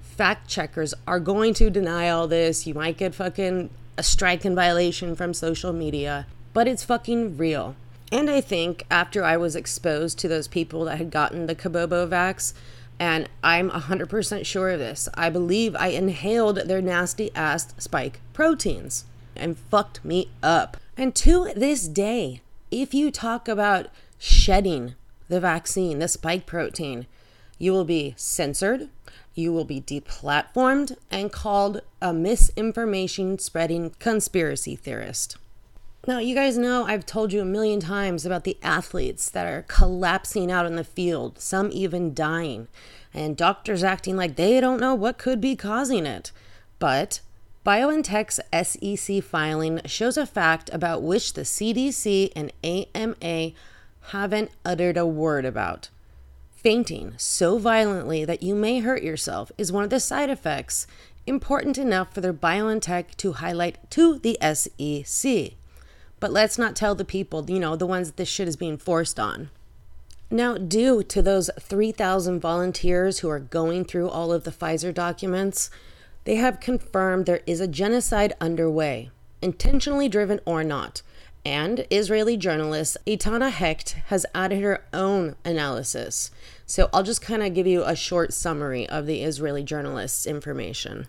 Fact 0.00 0.48
checkers 0.48 0.92
are 1.06 1.20
going 1.20 1.54
to 1.54 1.70
deny 1.70 2.08
all 2.08 2.26
this. 2.26 2.66
You 2.66 2.74
might 2.74 2.98
get 2.98 3.14
fucking 3.14 3.70
a 3.96 4.02
strike 4.02 4.44
and 4.44 4.56
violation 4.56 5.14
from 5.14 5.32
social 5.32 5.72
media, 5.72 6.26
but 6.52 6.66
it's 6.66 6.82
fucking 6.82 7.36
real. 7.36 7.76
And 8.10 8.28
I 8.28 8.40
think 8.40 8.84
after 8.90 9.22
I 9.22 9.36
was 9.36 9.54
exposed 9.54 10.18
to 10.18 10.26
those 10.26 10.48
people 10.48 10.84
that 10.86 10.98
had 10.98 11.12
gotten 11.12 11.46
the 11.46 11.54
Kabobo 11.54 12.08
vax, 12.08 12.54
and 12.98 13.28
I'm 13.42 13.70
100% 13.70 14.46
sure 14.46 14.70
of 14.70 14.78
this, 14.78 15.08
I 15.14 15.30
believe 15.30 15.74
I 15.76 15.88
inhaled 15.88 16.56
their 16.56 16.80
nasty 16.80 17.30
ass 17.34 17.74
spike 17.78 18.20
proteins 18.32 19.04
and 19.34 19.58
fucked 19.58 20.04
me 20.04 20.30
up. 20.42 20.76
And 20.96 21.14
to 21.16 21.50
this 21.56 21.88
day, 21.88 22.40
if 22.70 22.94
you 22.94 23.10
talk 23.10 23.48
about 23.48 23.88
shedding 24.18 24.94
the 25.28 25.40
vaccine, 25.40 25.98
the 25.98 26.08
spike 26.08 26.46
protein, 26.46 27.06
you 27.58 27.72
will 27.72 27.84
be 27.84 28.14
censored, 28.16 28.88
you 29.34 29.52
will 29.52 29.64
be 29.64 29.80
deplatformed, 29.80 30.96
and 31.10 31.32
called 31.32 31.82
a 32.00 32.12
misinformation 32.12 33.38
spreading 33.38 33.90
conspiracy 33.98 34.76
theorist. 34.76 35.36
Now, 36.06 36.18
you 36.18 36.34
guys 36.34 36.58
know 36.58 36.84
I've 36.84 37.06
told 37.06 37.32
you 37.32 37.40
a 37.40 37.46
million 37.46 37.80
times 37.80 38.26
about 38.26 38.44
the 38.44 38.58
athletes 38.62 39.30
that 39.30 39.46
are 39.46 39.64
collapsing 39.68 40.52
out 40.52 40.66
in 40.66 40.76
the 40.76 40.84
field, 40.84 41.38
some 41.38 41.70
even 41.72 42.12
dying, 42.12 42.68
and 43.14 43.36
doctors 43.36 43.82
acting 43.82 44.14
like 44.14 44.36
they 44.36 44.60
don't 44.60 44.80
know 44.80 44.94
what 44.94 45.16
could 45.16 45.40
be 45.40 45.56
causing 45.56 46.04
it. 46.04 46.30
But 46.78 47.20
BioNTech's 47.64 48.38
SEC 48.52 49.22
filing 49.22 49.80
shows 49.86 50.18
a 50.18 50.26
fact 50.26 50.68
about 50.74 51.02
which 51.02 51.32
the 51.32 51.42
CDC 51.42 52.32
and 52.36 52.52
AMA 52.62 53.52
haven't 54.08 54.50
uttered 54.62 54.98
a 54.98 55.06
word 55.06 55.46
about. 55.46 55.88
Fainting 56.54 57.14
so 57.16 57.56
violently 57.56 58.26
that 58.26 58.42
you 58.42 58.54
may 58.54 58.80
hurt 58.80 59.02
yourself 59.02 59.50
is 59.56 59.72
one 59.72 59.84
of 59.84 59.90
the 59.90 60.00
side 60.00 60.28
effects 60.28 60.86
important 61.26 61.78
enough 61.78 62.12
for 62.12 62.20
their 62.20 62.34
BioNTech 62.34 63.14
to 63.16 63.32
highlight 63.32 63.90
to 63.90 64.18
the 64.18 64.36
SEC. 64.42 65.54
But 66.20 66.32
let's 66.32 66.58
not 66.58 66.76
tell 66.76 66.94
the 66.94 67.04
people, 67.04 67.44
you 67.50 67.58
know, 67.58 67.76
the 67.76 67.86
ones 67.86 68.08
that 68.08 68.16
this 68.16 68.28
shit 68.28 68.48
is 68.48 68.56
being 68.56 68.78
forced 68.78 69.20
on. 69.20 69.50
Now, 70.30 70.56
due 70.56 71.02
to 71.02 71.22
those 71.22 71.50
3,000 71.60 72.40
volunteers 72.40 73.20
who 73.20 73.28
are 73.28 73.38
going 73.38 73.84
through 73.84 74.08
all 74.08 74.32
of 74.32 74.44
the 74.44 74.50
Pfizer 74.50 74.92
documents, 74.92 75.70
they 76.24 76.36
have 76.36 76.60
confirmed 76.60 77.26
there 77.26 77.42
is 77.46 77.60
a 77.60 77.68
genocide 77.68 78.32
underway, 78.40 79.10
intentionally 79.42 80.08
driven 80.08 80.40
or 80.44 80.64
not. 80.64 81.02
And 81.44 81.86
Israeli 81.90 82.38
journalist 82.38 82.96
Etana 83.06 83.50
Hecht 83.50 83.90
has 84.06 84.24
added 84.34 84.62
her 84.62 84.82
own 84.94 85.36
analysis. 85.44 86.30
So 86.64 86.88
I'll 86.92 87.02
just 87.02 87.20
kind 87.20 87.42
of 87.42 87.52
give 87.52 87.66
you 87.66 87.84
a 87.84 87.94
short 87.94 88.32
summary 88.32 88.88
of 88.88 89.04
the 89.06 89.22
Israeli 89.22 89.62
journalist's 89.62 90.26
information. 90.26 91.06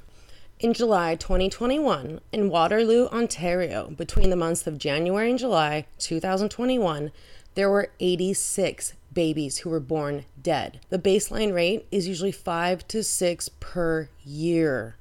In 0.65 0.74
July 0.74 1.13
2021, 1.13 2.22
in 2.31 2.50
Waterloo, 2.50 3.05
Ontario, 3.10 3.91
between 3.91 4.31
the 4.31 4.36
months 4.36 4.65
of 4.65 4.79
January 4.79 5.29
and 5.29 5.38
July 5.38 5.86
2021, 6.00 7.12
there 7.53 7.69
were 7.69 7.91
86 8.00 8.93
babies 9.13 9.60
who 9.60 9.69
were 9.69 9.79
born 9.79 10.25
dead. 10.41 10.79
The 10.89 10.98
baseline 10.98 11.53
rate 11.53 11.86
is 11.91 12.07
usually 12.07 12.31
five 12.31 12.88
to 12.88 13.03
six 13.03 13.48
per 13.48 14.10
year. 14.24 14.95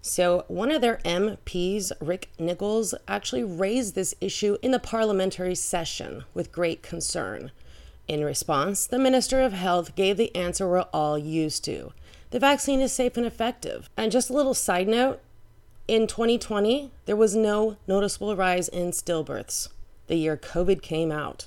So, 0.00 0.46
one 0.48 0.70
of 0.70 0.80
their 0.80 1.00
MPs, 1.04 1.92
Rick 2.00 2.30
Nicholls, 2.38 2.94
actually 3.06 3.44
raised 3.44 3.96
this 3.96 4.14
issue 4.22 4.56
in 4.62 4.70
the 4.70 4.78
parliamentary 4.78 5.56
session 5.56 6.24
with 6.32 6.52
great 6.52 6.82
concern. 6.82 7.50
In 8.08 8.24
response, 8.24 8.86
the 8.86 8.98
Minister 8.98 9.42
of 9.42 9.52
Health 9.52 9.94
gave 9.94 10.16
the 10.16 10.34
answer 10.34 10.66
we're 10.66 10.86
all 10.94 11.18
used 11.18 11.64
to 11.64 11.92
the 12.30 12.38
vaccine 12.38 12.80
is 12.80 12.92
safe 12.92 13.16
and 13.16 13.26
effective. 13.26 13.88
And 13.96 14.12
just 14.12 14.30
a 14.30 14.34
little 14.34 14.54
side 14.54 14.88
note 14.88 15.20
in 15.88 16.06
2020, 16.06 16.90
there 17.04 17.16
was 17.16 17.36
no 17.36 17.76
noticeable 17.86 18.34
rise 18.34 18.68
in 18.68 18.90
stillbirths, 18.90 19.68
the 20.08 20.16
year 20.16 20.36
COVID 20.36 20.82
came 20.82 21.12
out. 21.12 21.46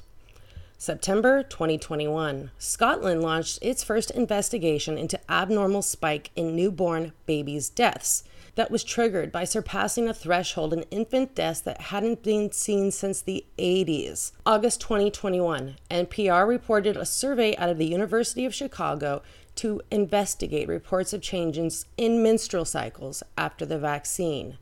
September 0.78 1.44
2021, 1.44 2.52
Scotland 2.58 3.22
launched 3.22 3.60
its 3.62 3.84
first 3.84 4.12
investigation 4.12 4.98
into 4.98 5.20
abnormal 5.30 5.82
spike 5.82 6.32
in 6.38 6.56
newborn 6.56 7.12
babies' 7.26 7.68
deaths 7.68 8.24
that 8.56 8.72
was 8.72 8.84
triggered 8.84 9.30
by 9.32 9.44
surpassing 9.44 10.08
a 10.08 10.14
threshold 10.14 10.74
in 10.74 10.84
infant 10.84 11.36
deaths 11.36 11.60
that 11.62 11.82
hadn't 11.82 12.24
been 12.24 12.52
seen 12.52 12.92
since 12.92 13.22
the 13.22 13.46
80s. 13.58 14.32
August 14.46 14.80
2021, 14.80 15.76
NPR 15.92 16.48
reported 16.48 16.96
a 16.96 17.06
survey 17.06 17.56
out 17.58 17.70
of 17.70 17.78
the 17.78 17.86
University 17.86 18.46
of 18.46 18.56
Chicago 18.56 19.22
to 19.60 19.82
investigate 19.92 20.70
reports 20.70 21.12
of 21.12 21.22
changes 21.22 21.86
in 21.98 22.24
menstrual 22.24 22.64
cycles 22.64 23.22
after 23.38 23.66
the 23.66 23.78
vaccine. 23.78 24.58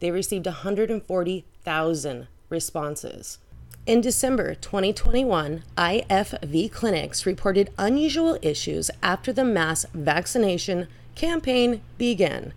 They 0.00 0.10
received 0.10 0.44
140,000 0.44 2.26
responses. 2.50 3.38
In 3.86 4.02
December 4.02 4.54
2021, 4.54 5.62
IFV 5.78 6.70
clinics 6.70 7.24
reported 7.24 7.70
unusual 7.78 8.38
issues 8.42 8.90
after 9.02 9.32
the 9.32 9.42
mass 9.42 9.86
vaccination 9.94 10.86
campaign 11.14 11.80
began. 11.96 12.52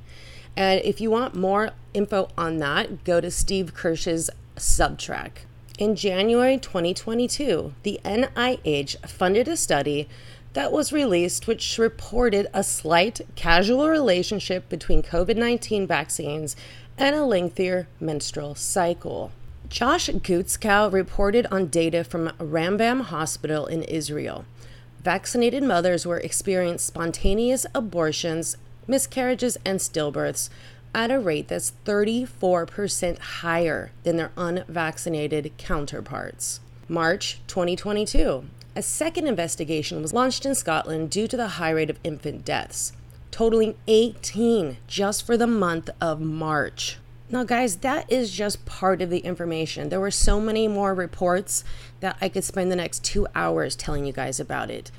And 0.57 0.81
if 0.83 0.99
you 0.99 1.09
want 1.09 1.33
more 1.33 1.69
info 1.93 2.27
on 2.37 2.57
that, 2.57 3.05
go 3.05 3.21
to 3.21 3.31
Steve 3.31 3.73
Kirsch's 3.73 4.29
Substack. 4.57 5.45
In 5.79 5.95
January 5.95 6.57
2022, 6.57 7.73
the 7.83 8.01
NIH 8.03 9.07
funded 9.07 9.47
a 9.47 9.55
study 9.55 10.09
that 10.55 10.71
was 10.71 10.93
released, 10.93 11.47
which 11.47 11.77
reported 11.77 12.47
a 12.53 12.63
slight 12.63 13.19
casual 13.35 13.89
relationship 13.89 14.69
between 14.69 15.03
COVID 15.03 15.35
19 15.35 15.85
vaccines 15.85 16.55
and 16.97 17.13
a 17.13 17.25
lengthier 17.25 17.87
menstrual 17.99 18.55
cycle. 18.55 19.31
Josh 19.67 20.07
Guetzkow 20.07 20.91
reported 20.91 21.45
on 21.51 21.67
data 21.67 22.05
from 22.05 22.29
Rambam 22.39 23.01
Hospital 23.01 23.65
in 23.65 23.83
Israel. 23.83 24.45
Vaccinated 25.03 25.61
mothers 25.61 26.05
were 26.05 26.19
experiencing 26.19 26.77
spontaneous 26.77 27.65
abortions, 27.75 28.55
miscarriages, 28.87 29.57
and 29.65 29.79
stillbirths 29.79 30.49
at 30.93 31.11
a 31.11 31.19
rate 31.19 31.49
that's 31.49 31.73
34% 31.83 33.19
higher 33.19 33.91
than 34.03 34.15
their 34.15 34.31
unvaccinated 34.37 35.51
counterparts. 35.57 36.61
March 36.87 37.41
2022, 37.47 38.45
a 38.75 38.81
second 38.81 39.25
investigation 39.25 40.01
was 40.01 40.13
launched 40.13 40.45
in 40.45 40.53
Scotland 40.53 41.09
due 41.09 41.27
to 41.27 41.37
the 41.37 41.47
high 41.47 41.69
rate 41.69 41.89
of 41.89 41.99
infant 42.03 42.43
deaths, 42.43 42.91
totaling 43.31 43.75
18 43.87 44.77
just 44.85 45.25
for 45.25 45.37
the 45.37 45.47
month 45.47 45.89
of 46.01 46.19
March. 46.19 46.97
Now, 47.29 47.43
guys, 47.43 47.77
that 47.77 48.11
is 48.11 48.31
just 48.31 48.65
part 48.65 49.01
of 49.01 49.09
the 49.09 49.19
information. 49.19 49.89
There 49.89 49.99
were 49.99 50.11
so 50.11 50.39
many 50.39 50.67
more 50.67 50.93
reports 50.93 51.63
that 52.01 52.17
I 52.19 52.29
could 52.29 52.43
spend 52.43 52.71
the 52.71 52.75
next 52.75 53.03
two 53.03 53.27
hours 53.33 53.75
telling 53.75 54.05
you 54.05 54.13
guys 54.13 54.39
about 54.39 54.69
it. 54.69 54.91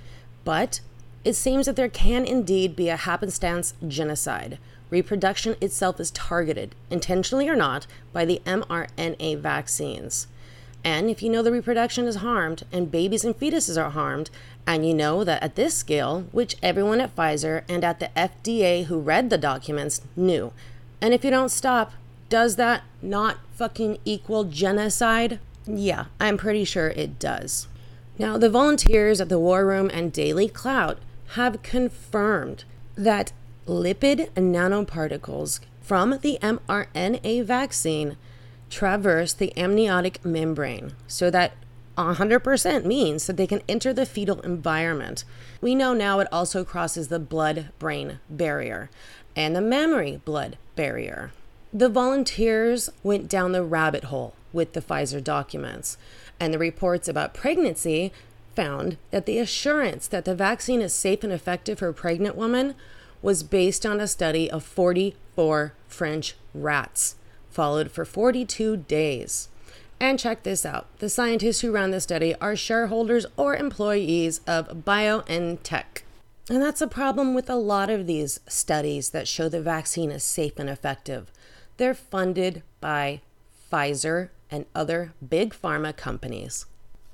But 0.45 0.81
it 1.23 1.35
seems 1.35 1.67
that 1.67 1.77
there 1.77 1.89
can 1.89 2.25
indeed 2.25 2.75
be 2.75 2.89
a 2.89 2.97
happenstance 2.97 3.75
genocide. 3.87 4.59
Reproduction 4.91 5.57
itself 5.61 6.01
is 6.01 6.11
targeted, 6.13 6.75
intentionally 6.91 7.49
or 7.49 7.57
not, 7.57 7.87
by 8.13 8.25
the 8.25 8.41
mRNA 8.47 9.39
vaccines. 9.39 10.29
And 10.87 11.11
if 11.11 11.21
you 11.21 11.31
know 11.31 11.43
the 11.43 11.51
reproduction 11.51 12.07
is 12.07 12.17
harmed 12.17 12.63
and 12.71 12.93
babies 12.93 13.25
and 13.25 13.37
fetuses 13.37 13.77
are 13.77 13.91
harmed, 13.91 14.31
and 14.69 14.87
you 14.87 14.95
know 14.95 15.25
that 15.25 15.43
at 15.43 15.57
this 15.57 15.75
scale, 15.75 16.27
which 16.31 16.55
everyone 16.63 17.01
at 17.01 17.17
Pfizer 17.17 17.65
and 17.69 17.83
at 17.83 17.99
the 17.99 18.11
FDA 18.17 18.85
who 18.85 19.01
read 19.01 19.29
the 19.29 19.37
documents 19.37 20.01
knew, 20.15 20.53
and 21.01 21.13
if 21.13 21.25
you 21.25 21.31
don't 21.33 21.49
stop, 21.49 21.93
does 22.29 22.55
that 22.55 22.85
not 23.03 23.39
fucking 23.57 23.99
equal 24.05 24.45
genocide? 24.45 25.41
Yeah, 25.67 26.05
I'm 26.21 26.37
pretty 26.37 26.63
sure 26.63 26.91
it 26.91 27.19
does. 27.19 27.67
Now, 28.17 28.39
the 28.39 28.49
volunteers 28.49 29.21
at 29.21 29.29
the 29.29 29.41
War 29.41 29.67
Room 29.67 29.91
and 29.93 30.13
Daily 30.13 30.49
Clout 30.49 31.01
have 31.31 31.65
confirmed 31.65 32.63
that 32.95 33.33
lipid 33.67 34.31
nanoparticles 34.35 35.59
from 35.81 36.21
the 36.23 36.39
mRNA 36.41 37.45
vaccine 37.45 38.17
traverse 38.71 39.33
the 39.33 39.57
amniotic 39.57 40.25
membrane 40.25 40.93
so 41.07 41.31
that 41.31 41.53
100% 41.97 42.85
means 42.85 43.27
that 43.27 43.37
they 43.37 43.47
can 43.47 43.63
enter 43.69 43.93
the 43.93 44.07
fetal 44.07 44.41
environment. 44.41 45.25
We 45.61 45.75
know 45.75 45.95
now 45.95 46.21
it 46.21 46.29
also 46.31 46.65
crosses 46.65 47.09
the 47.09 47.19
blood 47.19 47.71
brain 47.79 48.21
barrier 48.29 48.91
and 49.35 49.57
the 49.57 49.61
mammary 49.61 50.21
blood 50.25 50.59
barrier. 50.75 51.33
The 51.73 51.89
volunteers 51.89 52.91
went 53.03 53.29
down 53.29 53.53
the 53.53 53.65
rabbit 53.65 54.05
hole 54.05 54.35
with 54.53 54.73
the 54.73 54.81
Pfizer 54.81 55.23
documents, 55.23 55.99
and 56.41 56.53
the 56.53 56.59
reports 56.59 57.09
about 57.09 57.35
pregnancy 57.35 58.13
found 58.55 58.97
that 59.11 59.27
the 59.27 59.39
assurance 59.39 60.09
that 60.09 60.25
the 60.25 60.35
vaccine 60.35 60.81
is 60.81 60.95
safe 60.95 61.23
and 61.23 61.33
effective 61.33 61.79
for 61.79 61.93
pregnant 61.93 62.37
women 62.37 62.75
was 63.21 63.43
based 63.43 63.85
on 63.85 64.01
a 64.01 64.09
study 64.09 64.51
of 64.51 64.65
44 64.65 65.75
French 65.89 66.35
rats, 66.55 67.17
followed 67.57 67.91
for 67.91 68.05
42 68.05 68.77
days. 68.77 69.49
And 69.99 70.19
check 70.19 70.43
this 70.43 70.67
out 70.67 70.87
the 70.99 71.09
scientists 71.09 71.61
who 71.63 71.73
ran 71.73 71.91
the 71.91 72.03
study 72.03 72.35
are 72.35 72.55
shareholders 72.55 73.25
or 73.37 73.57
employees 73.57 74.41
of 74.47 74.85
BioNTech. 74.85 76.03
And 76.51 76.63
that's 76.63 76.83
a 76.83 76.87
problem 76.87 77.35
with 77.35 77.49
a 77.49 77.57
lot 77.57 77.89
of 77.91 78.07
these 78.07 78.39
studies 78.47 79.11
that 79.11 79.27
show 79.27 79.49
the 79.49 79.63
vaccine 79.63 80.11
is 80.11 80.23
safe 80.23 80.59
and 80.59 80.69
effective. 80.69 81.33
They're 81.79 81.95
funded 81.95 82.63
by 82.81 83.23
Pfizer 83.73 84.29
and 84.51 84.67
other 84.75 85.15
big 85.27 85.55
pharma 85.55 85.97
companies. 85.97 86.67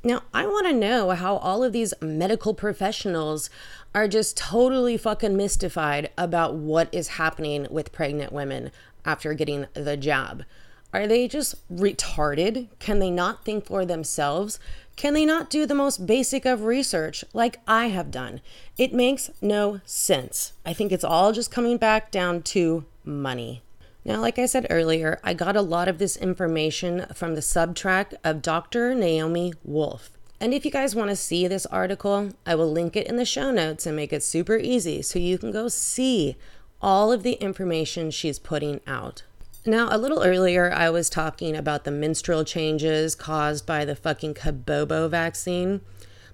Now, 0.04 0.22
I 0.34 0.46
want 0.46 0.66
to 0.66 0.72
know 0.72 1.10
how 1.10 1.36
all 1.36 1.62
of 1.62 1.72
these 1.72 1.94
medical 2.00 2.54
professionals 2.54 3.48
are 3.94 4.08
just 4.08 4.36
totally 4.36 4.96
fucking 4.96 5.36
mystified 5.36 6.10
about 6.18 6.54
what 6.54 6.88
is 6.92 7.08
happening 7.08 7.68
with 7.70 7.92
pregnant 7.92 8.32
women 8.32 8.72
after 9.04 9.34
getting 9.34 9.66
the 9.74 9.96
jab. 9.96 10.44
Are 10.92 11.06
they 11.06 11.26
just 11.26 11.54
retarded? 11.72 12.68
Can 12.78 12.98
they 12.98 13.10
not 13.10 13.44
think 13.44 13.64
for 13.66 13.86
themselves? 13.86 14.58
Can 14.94 15.14
they 15.14 15.24
not 15.24 15.48
do 15.48 15.64
the 15.64 15.74
most 15.74 16.06
basic 16.06 16.44
of 16.44 16.64
research 16.64 17.24
like 17.32 17.60
I 17.66 17.86
have 17.86 18.10
done? 18.10 18.42
It 18.76 18.92
makes 18.92 19.30
no 19.40 19.80
sense. 19.86 20.52
I 20.66 20.74
think 20.74 20.92
it's 20.92 21.04
all 21.04 21.32
just 21.32 21.50
coming 21.50 21.78
back 21.78 22.10
down 22.10 22.42
to 22.42 22.84
money. 23.04 23.62
Now, 24.04 24.20
like 24.20 24.38
I 24.38 24.46
said 24.46 24.66
earlier, 24.68 25.18
I 25.22 25.32
got 25.32 25.56
a 25.56 25.62
lot 25.62 25.88
of 25.88 25.98
this 25.98 26.16
information 26.16 27.06
from 27.14 27.34
the 27.34 27.40
substack 27.40 28.14
of 28.22 28.42
Dr. 28.42 28.94
Naomi 28.94 29.54
Wolf. 29.64 30.10
And 30.40 30.52
if 30.52 30.64
you 30.64 30.72
guys 30.72 30.96
want 30.96 31.08
to 31.08 31.16
see 31.16 31.46
this 31.46 31.66
article, 31.66 32.30
I 32.44 32.56
will 32.56 32.70
link 32.70 32.96
it 32.96 33.06
in 33.06 33.16
the 33.16 33.24
show 33.24 33.52
notes 33.52 33.86
and 33.86 33.94
make 33.94 34.12
it 34.12 34.24
super 34.24 34.56
easy 34.56 35.00
so 35.00 35.20
you 35.20 35.38
can 35.38 35.52
go 35.52 35.68
see 35.68 36.36
all 36.82 37.12
of 37.12 37.22
the 37.22 37.34
information 37.34 38.10
she's 38.10 38.40
putting 38.40 38.80
out. 38.86 39.22
Now, 39.64 39.88
a 39.92 39.98
little 39.98 40.24
earlier, 40.24 40.72
I 40.72 40.90
was 40.90 41.08
talking 41.08 41.54
about 41.54 41.84
the 41.84 41.92
menstrual 41.92 42.44
changes 42.44 43.14
caused 43.14 43.64
by 43.64 43.84
the 43.84 43.94
fucking 43.94 44.34
Kabobo 44.34 45.08
vaccine. 45.08 45.82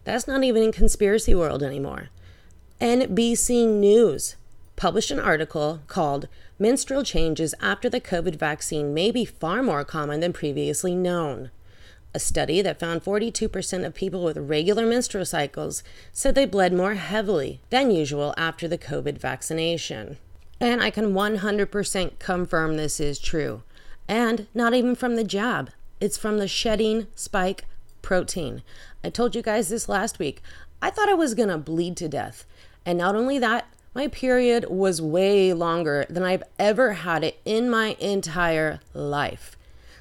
That's 0.04 0.26
not 0.26 0.42
even 0.42 0.62
in 0.62 0.72
conspiracy 0.72 1.34
world 1.34 1.62
anymore. 1.62 2.08
NBC 2.80 3.68
News 3.68 4.36
published 4.76 5.10
an 5.10 5.20
article 5.20 5.82
called 5.88 6.28
Menstrual 6.58 7.02
Changes 7.02 7.54
After 7.60 7.90
the 7.90 8.00
COVID 8.00 8.36
Vaccine 8.36 8.94
May 8.94 9.10
Be 9.10 9.26
Far 9.26 9.62
More 9.62 9.84
Common 9.84 10.20
Than 10.20 10.32
Previously 10.32 10.94
Known. 10.94 11.50
A 12.14 12.18
study 12.18 12.62
that 12.62 12.80
found 12.80 13.04
42% 13.04 13.84
of 13.84 13.94
people 13.94 14.24
with 14.24 14.38
regular 14.38 14.86
menstrual 14.86 15.26
cycles 15.26 15.82
said 16.12 16.34
they 16.34 16.46
bled 16.46 16.72
more 16.72 16.94
heavily 16.94 17.60
than 17.68 17.90
usual 17.90 18.32
after 18.38 18.66
the 18.66 18.78
COVID 18.78 19.18
vaccination. 19.18 20.16
And 20.60 20.82
I 20.82 20.90
can 20.90 21.12
100% 21.12 22.18
confirm 22.18 22.76
this 22.76 23.00
is 23.00 23.18
true. 23.18 23.62
And 24.08 24.46
not 24.54 24.74
even 24.74 24.94
from 24.94 25.16
the 25.16 25.24
jab, 25.24 25.70
it's 26.00 26.16
from 26.16 26.38
the 26.38 26.48
shedding 26.48 27.06
spike 27.14 27.64
protein. 28.02 28.62
I 29.04 29.10
told 29.10 29.34
you 29.34 29.42
guys 29.42 29.68
this 29.68 29.88
last 29.88 30.18
week. 30.18 30.42
I 30.80 30.90
thought 30.90 31.08
I 31.08 31.14
was 31.14 31.34
gonna 31.34 31.58
bleed 31.58 31.96
to 31.98 32.08
death. 32.08 32.46
And 32.86 32.98
not 32.98 33.14
only 33.14 33.38
that, 33.38 33.68
my 33.94 34.08
period 34.08 34.66
was 34.68 35.02
way 35.02 35.52
longer 35.52 36.06
than 36.08 36.22
I've 36.22 36.44
ever 36.58 36.92
had 36.92 37.24
it 37.24 37.40
in 37.44 37.68
my 37.68 37.96
entire 37.98 38.80
life. 38.94 39.56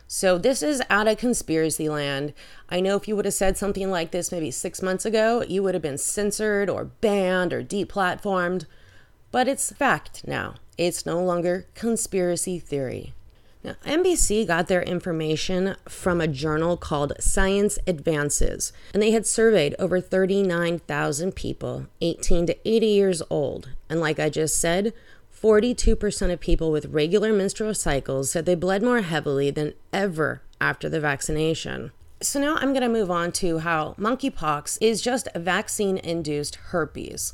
So, 0.09 0.37
this 0.37 0.63
is 0.63 0.81
out 0.89 1.07
of 1.07 1.17
conspiracy 1.17 1.89
land. 1.89 2.33
I 2.69 2.79
know 2.79 2.95
if 2.95 3.07
you 3.07 3.15
would 3.15 3.25
have 3.25 3.33
said 3.33 3.57
something 3.57 3.91
like 3.91 4.11
this 4.11 4.31
maybe 4.31 4.51
six 4.51 4.81
months 4.81 5.05
ago, 5.05 5.43
you 5.45 5.63
would 5.63 5.73
have 5.73 5.81
been 5.81 5.97
censored 5.97 6.69
or 6.69 6.85
banned 6.85 7.51
or 7.51 7.61
deplatformed. 7.61 8.65
But 9.31 9.47
it's 9.47 9.71
fact 9.71 10.27
now. 10.27 10.55
It's 10.77 11.05
no 11.05 11.21
longer 11.23 11.65
conspiracy 11.73 12.59
theory. 12.59 13.13
Now, 13.63 13.75
NBC 13.85 14.47
got 14.47 14.67
their 14.67 14.83
information 14.83 15.75
from 15.89 16.21
a 16.21 16.27
journal 16.27 16.77
called 16.77 17.13
Science 17.19 17.77
Advances, 17.85 18.71
and 18.93 19.03
they 19.03 19.11
had 19.11 19.25
surveyed 19.25 19.75
over 19.77 19.99
39,000 19.99 21.35
people 21.35 21.87
18 21.99 22.45
to 22.47 22.69
80 22.69 22.85
years 22.85 23.21
old. 23.29 23.69
And 23.89 23.99
like 23.99 24.19
I 24.19 24.29
just 24.29 24.57
said, 24.57 24.93
42% 25.33 26.31
of 26.31 26.39
people 26.39 26.71
with 26.71 26.85
regular 26.85 27.33
menstrual 27.33 27.73
cycles 27.73 28.31
said 28.31 28.45
they 28.45 28.55
bled 28.55 28.81
more 28.81 29.01
heavily 29.01 29.51
than 29.51 29.73
ever 29.91 30.41
after 30.61 30.87
the 30.87 30.99
vaccination. 30.99 31.91
So 32.21 32.39
now 32.39 32.55
I'm 32.55 32.73
going 32.73 32.81
to 32.81 32.89
move 32.89 33.11
on 33.11 33.31
to 33.33 33.59
how 33.59 33.95
monkeypox 33.99 34.77
is 34.81 35.01
just 35.01 35.27
vaccine 35.35 35.97
induced 35.97 36.55
herpes. 36.55 37.33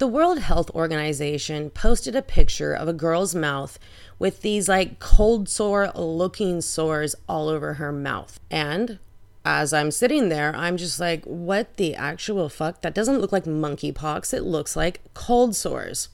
The 0.00 0.06
World 0.06 0.38
Health 0.38 0.70
Organization 0.70 1.68
posted 1.68 2.16
a 2.16 2.22
picture 2.22 2.72
of 2.72 2.88
a 2.88 2.94
girl's 2.94 3.34
mouth 3.34 3.78
with 4.18 4.40
these 4.40 4.66
like 4.66 4.98
cold 4.98 5.46
sore 5.46 5.92
looking 5.94 6.62
sores 6.62 7.14
all 7.28 7.50
over 7.50 7.74
her 7.74 7.92
mouth. 7.92 8.40
And 8.50 8.98
as 9.44 9.74
I'm 9.74 9.90
sitting 9.90 10.30
there, 10.30 10.56
I'm 10.56 10.78
just 10.78 11.00
like, 11.00 11.22
what 11.26 11.76
the 11.76 11.94
actual 11.94 12.48
fuck? 12.48 12.80
That 12.80 12.94
doesn't 12.94 13.20
look 13.20 13.30
like 13.30 13.44
monkeypox, 13.44 14.32
it 14.32 14.44
looks 14.44 14.74
like 14.74 15.02
cold 15.12 15.54
sores. 15.54 16.08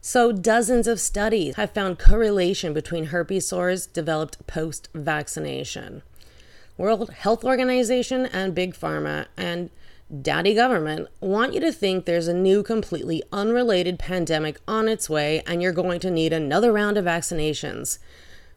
So, 0.00 0.32
dozens 0.32 0.86
of 0.86 0.98
studies 0.98 1.56
have 1.56 1.72
found 1.72 1.98
correlation 1.98 2.72
between 2.72 3.08
herpes 3.08 3.46
sores 3.46 3.84
developed 3.84 4.46
post 4.46 4.88
vaccination. 4.94 6.00
World 6.78 7.10
Health 7.10 7.44
Organization 7.44 8.24
and 8.24 8.54
Big 8.54 8.72
Pharma 8.72 9.26
and 9.36 9.68
daddy 10.22 10.54
government 10.54 11.08
want 11.20 11.54
you 11.54 11.60
to 11.60 11.72
think 11.72 12.04
there's 12.04 12.28
a 12.28 12.34
new, 12.34 12.62
completely 12.62 13.22
unrelated 13.32 13.98
pandemic 13.98 14.60
on 14.66 14.88
its 14.88 15.08
way 15.08 15.42
and 15.46 15.62
you're 15.62 15.72
going 15.72 16.00
to 16.00 16.10
need 16.10 16.32
another 16.32 16.72
round 16.72 16.96
of 16.98 17.04
vaccinations. 17.04 17.98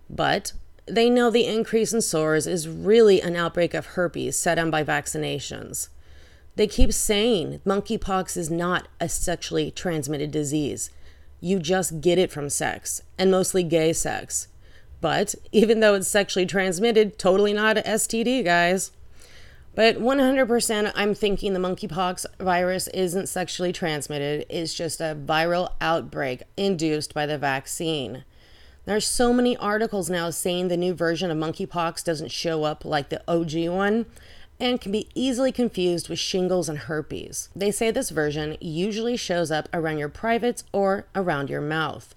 But 0.09 0.53
they 0.85 1.09
know 1.09 1.29
the 1.29 1.45
increase 1.45 1.93
in 1.93 2.01
sores 2.01 2.47
is 2.47 2.67
really 2.67 3.21
an 3.21 3.35
outbreak 3.35 3.73
of 3.73 3.87
herpes 3.87 4.37
set 4.37 4.59
on 4.59 4.69
by 4.71 4.83
vaccinations. 4.83 5.89
They 6.55 6.67
keep 6.67 6.93
saying 6.93 7.61
monkeypox 7.65 8.37
is 8.37 8.51
not 8.51 8.87
a 8.99 9.09
sexually 9.09 9.71
transmitted 9.71 10.31
disease. 10.31 10.91
You 11.39 11.59
just 11.59 12.01
get 12.01 12.19
it 12.19 12.31
from 12.31 12.49
sex, 12.49 13.01
and 13.17 13.31
mostly 13.31 13.63
gay 13.63 13.91
sex. 13.93 14.47
But 15.01 15.35
even 15.51 15.79
though 15.79 15.95
it's 15.95 16.07
sexually 16.07 16.45
transmitted, 16.45 17.17
totally 17.17 17.53
not 17.53 17.77
a 17.77 17.81
STD, 17.81 18.45
guys. 18.45 18.91
But 19.75 19.97
100%, 19.97 20.91
I'm 20.93 21.15
thinking 21.15 21.53
the 21.53 21.59
monkeypox 21.59 22.25
virus 22.39 22.87
isn't 22.89 23.27
sexually 23.27 23.73
transmitted, 23.73 24.45
it's 24.49 24.73
just 24.73 25.01
a 25.01 25.17
viral 25.19 25.71
outbreak 25.81 26.43
induced 26.55 27.13
by 27.13 27.25
the 27.25 27.39
vaccine. 27.39 28.23
There's 28.85 29.07
so 29.07 29.33
many 29.33 29.57
articles 29.57 30.09
now 30.09 30.29
saying 30.29 30.67
the 30.67 30.77
new 30.77 30.93
version 30.93 31.31
of 31.31 31.37
monkeypox 31.37 32.03
doesn't 32.03 32.31
show 32.31 32.65
up 32.65 32.85
like 32.85 33.09
the 33.09 33.23
OG 33.27 33.69
one 33.73 34.05
and 34.59 34.79
can 34.79 34.91
be 34.91 35.09
easily 35.15 35.51
confused 35.51 36.07
with 36.07 36.19
shingles 36.19 36.69
and 36.69 36.79
herpes. 36.79 37.49
They 37.55 37.71
say 37.71 37.89
this 37.89 38.11
version 38.11 38.57
usually 38.61 39.17
shows 39.17 39.51
up 39.51 39.69
around 39.73 39.97
your 39.97 40.09
privates 40.09 40.63
or 40.71 41.07
around 41.15 41.49
your 41.49 41.61
mouth. 41.61 42.13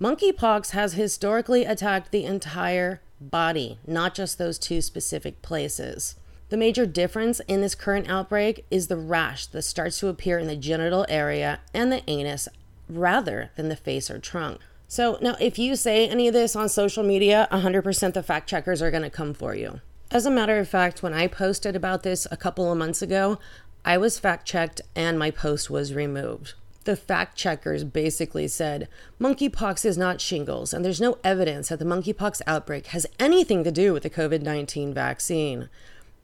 Monkeypox 0.00 0.70
has 0.70 0.92
historically 0.92 1.64
attacked 1.64 2.10
the 2.12 2.24
entire 2.24 3.00
body, 3.20 3.78
not 3.86 4.14
just 4.14 4.38
those 4.38 4.58
two 4.58 4.80
specific 4.80 5.40
places. 5.42 6.16
The 6.54 6.58
major 6.58 6.86
difference 6.86 7.40
in 7.48 7.62
this 7.62 7.74
current 7.74 8.08
outbreak 8.08 8.64
is 8.70 8.86
the 8.86 8.96
rash 8.96 9.46
that 9.46 9.62
starts 9.62 9.98
to 9.98 10.06
appear 10.06 10.38
in 10.38 10.46
the 10.46 10.54
genital 10.54 11.04
area 11.08 11.58
and 11.74 11.90
the 11.90 12.08
anus 12.08 12.46
rather 12.88 13.50
than 13.56 13.68
the 13.68 13.74
face 13.74 14.08
or 14.08 14.20
trunk. 14.20 14.60
So, 14.86 15.18
now 15.20 15.34
if 15.40 15.58
you 15.58 15.74
say 15.74 16.08
any 16.08 16.28
of 16.28 16.32
this 16.32 16.54
on 16.54 16.68
social 16.68 17.02
media, 17.02 17.48
100% 17.50 18.14
the 18.14 18.22
fact 18.22 18.48
checkers 18.48 18.80
are 18.80 18.92
going 18.92 19.02
to 19.02 19.10
come 19.10 19.34
for 19.34 19.56
you. 19.56 19.80
As 20.12 20.26
a 20.26 20.30
matter 20.30 20.60
of 20.60 20.68
fact, 20.68 21.02
when 21.02 21.12
I 21.12 21.26
posted 21.26 21.74
about 21.74 22.04
this 22.04 22.24
a 22.30 22.36
couple 22.36 22.70
of 22.70 22.78
months 22.78 23.02
ago, 23.02 23.40
I 23.84 23.98
was 23.98 24.20
fact 24.20 24.46
checked 24.46 24.80
and 24.94 25.18
my 25.18 25.32
post 25.32 25.70
was 25.70 25.92
removed. 25.92 26.54
The 26.84 26.94
fact 26.94 27.36
checkers 27.36 27.82
basically 27.82 28.46
said 28.46 28.86
monkeypox 29.20 29.84
is 29.84 29.98
not 29.98 30.20
shingles, 30.20 30.72
and 30.72 30.84
there's 30.84 31.00
no 31.00 31.18
evidence 31.24 31.70
that 31.70 31.80
the 31.80 31.84
monkeypox 31.84 32.42
outbreak 32.46 32.86
has 32.88 33.08
anything 33.18 33.64
to 33.64 33.72
do 33.72 33.92
with 33.92 34.04
the 34.04 34.10
COVID 34.10 34.42
19 34.42 34.94
vaccine. 34.94 35.68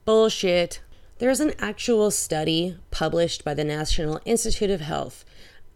Bullshit. 0.06 0.80
There's 1.18 1.40
an 1.40 1.52
actual 1.58 2.10
study 2.10 2.78
published 2.90 3.44
by 3.44 3.52
the 3.52 3.64
National 3.64 4.18
Institute 4.24 4.70
of 4.70 4.80
Health, 4.80 5.26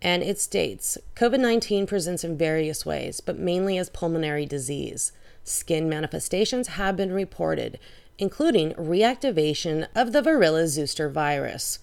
and 0.00 0.22
it 0.22 0.40
states 0.40 0.96
COVID 1.14 1.40
19 1.40 1.86
presents 1.86 2.24
in 2.24 2.38
various 2.38 2.86
ways, 2.86 3.20
but 3.20 3.38
mainly 3.38 3.76
as 3.76 3.90
pulmonary 3.90 4.46
disease. 4.46 5.12
Skin 5.44 5.90
manifestations 5.90 6.68
have 6.68 6.96
been 6.96 7.12
reported, 7.12 7.78
including 8.18 8.72
reactivation 8.72 9.88
of 9.94 10.12
the 10.12 10.22
Varicella 10.22 10.66
zoster 10.68 11.10
virus. 11.10 11.78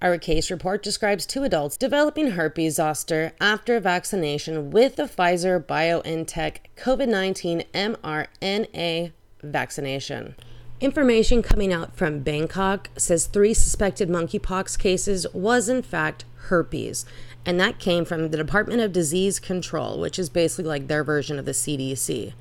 Our 0.00 0.18
case 0.18 0.52
report 0.52 0.84
describes 0.84 1.26
two 1.26 1.42
adults 1.42 1.76
developing 1.76 2.32
herpes 2.32 2.76
zoster 2.76 3.32
after 3.40 3.80
vaccination 3.80 4.70
with 4.70 4.94
the 4.94 5.04
Pfizer 5.04 5.60
BioNTech 5.60 6.58
COVID 6.76 7.08
19 7.08 7.64
mRNA 7.74 9.10
vaccination. 9.42 10.36
Information 10.82 11.44
coming 11.44 11.72
out 11.72 11.94
from 11.94 12.24
Bangkok 12.24 12.90
says 12.96 13.26
three 13.26 13.54
suspected 13.54 14.08
monkeypox 14.08 14.76
cases 14.76 15.28
was 15.32 15.68
in 15.68 15.80
fact 15.80 16.24
herpes, 16.48 17.04
and 17.46 17.60
that 17.60 17.78
came 17.78 18.04
from 18.04 18.30
the 18.30 18.36
Department 18.36 18.80
of 18.80 18.92
Disease 18.92 19.38
Control, 19.38 20.00
which 20.00 20.18
is 20.18 20.28
basically 20.28 20.64
like 20.64 20.88
their 20.88 21.04
version 21.04 21.38
of 21.38 21.44
the 21.44 21.52
CDC. 21.52 22.32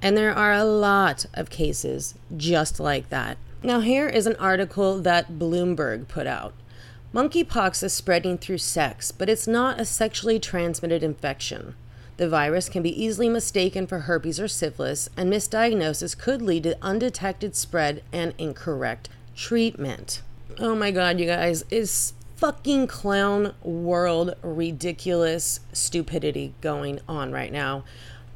And 0.00 0.16
there 0.16 0.34
are 0.34 0.54
a 0.54 0.64
lot 0.64 1.26
of 1.34 1.50
cases 1.50 2.14
just 2.34 2.80
like 2.80 3.10
that. 3.10 3.36
Now, 3.62 3.80
here 3.80 4.08
is 4.08 4.26
an 4.26 4.36
article 4.36 5.02
that 5.02 5.32
Bloomberg 5.38 6.08
put 6.08 6.26
out. 6.26 6.54
Monkeypox 7.12 7.82
is 7.82 7.92
spreading 7.92 8.38
through 8.38 8.58
sex, 8.58 9.12
but 9.12 9.28
it's 9.28 9.46
not 9.46 9.78
a 9.78 9.84
sexually 9.84 10.40
transmitted 10.40 11.02
infection. 11.02 11.74
The 12.16 12.28
virus 12.28 12.68
can 12.68 12.82
be 12.82 13.02
easily 13.02 13.28
mistaken 13.28 13.86
for 13.86 14.00
herpes 14.00 14.38
or 14.38 14.46
syphilis, 14.46 15.08
and 15.16 15.32
misdiagnosis 15.32 16.16
could 16.16 16.40
lead 16.40 16.62
to 16.62 16.78
undetected 16.80 17.56
spread 17.56 18.02
and 18.12 18.34
incorrect 18.38 19.08
treatment. 19.34 20.22
Oh 20.60 20.76
my 20.76 20.92
god, 20.92 21.18
you 21.18 21.26
guys, 21.26 21.64
is 21.70 22.12
fucking 22.36 22.86
clown 22.86 23.54
world 23.62 24.34
ridiculous 24.42 25.60
stupidity 25.72 26.54
going 26.60 27.00
on 27.08 27.32
right 27.32 27.52
now. 27.52 27.84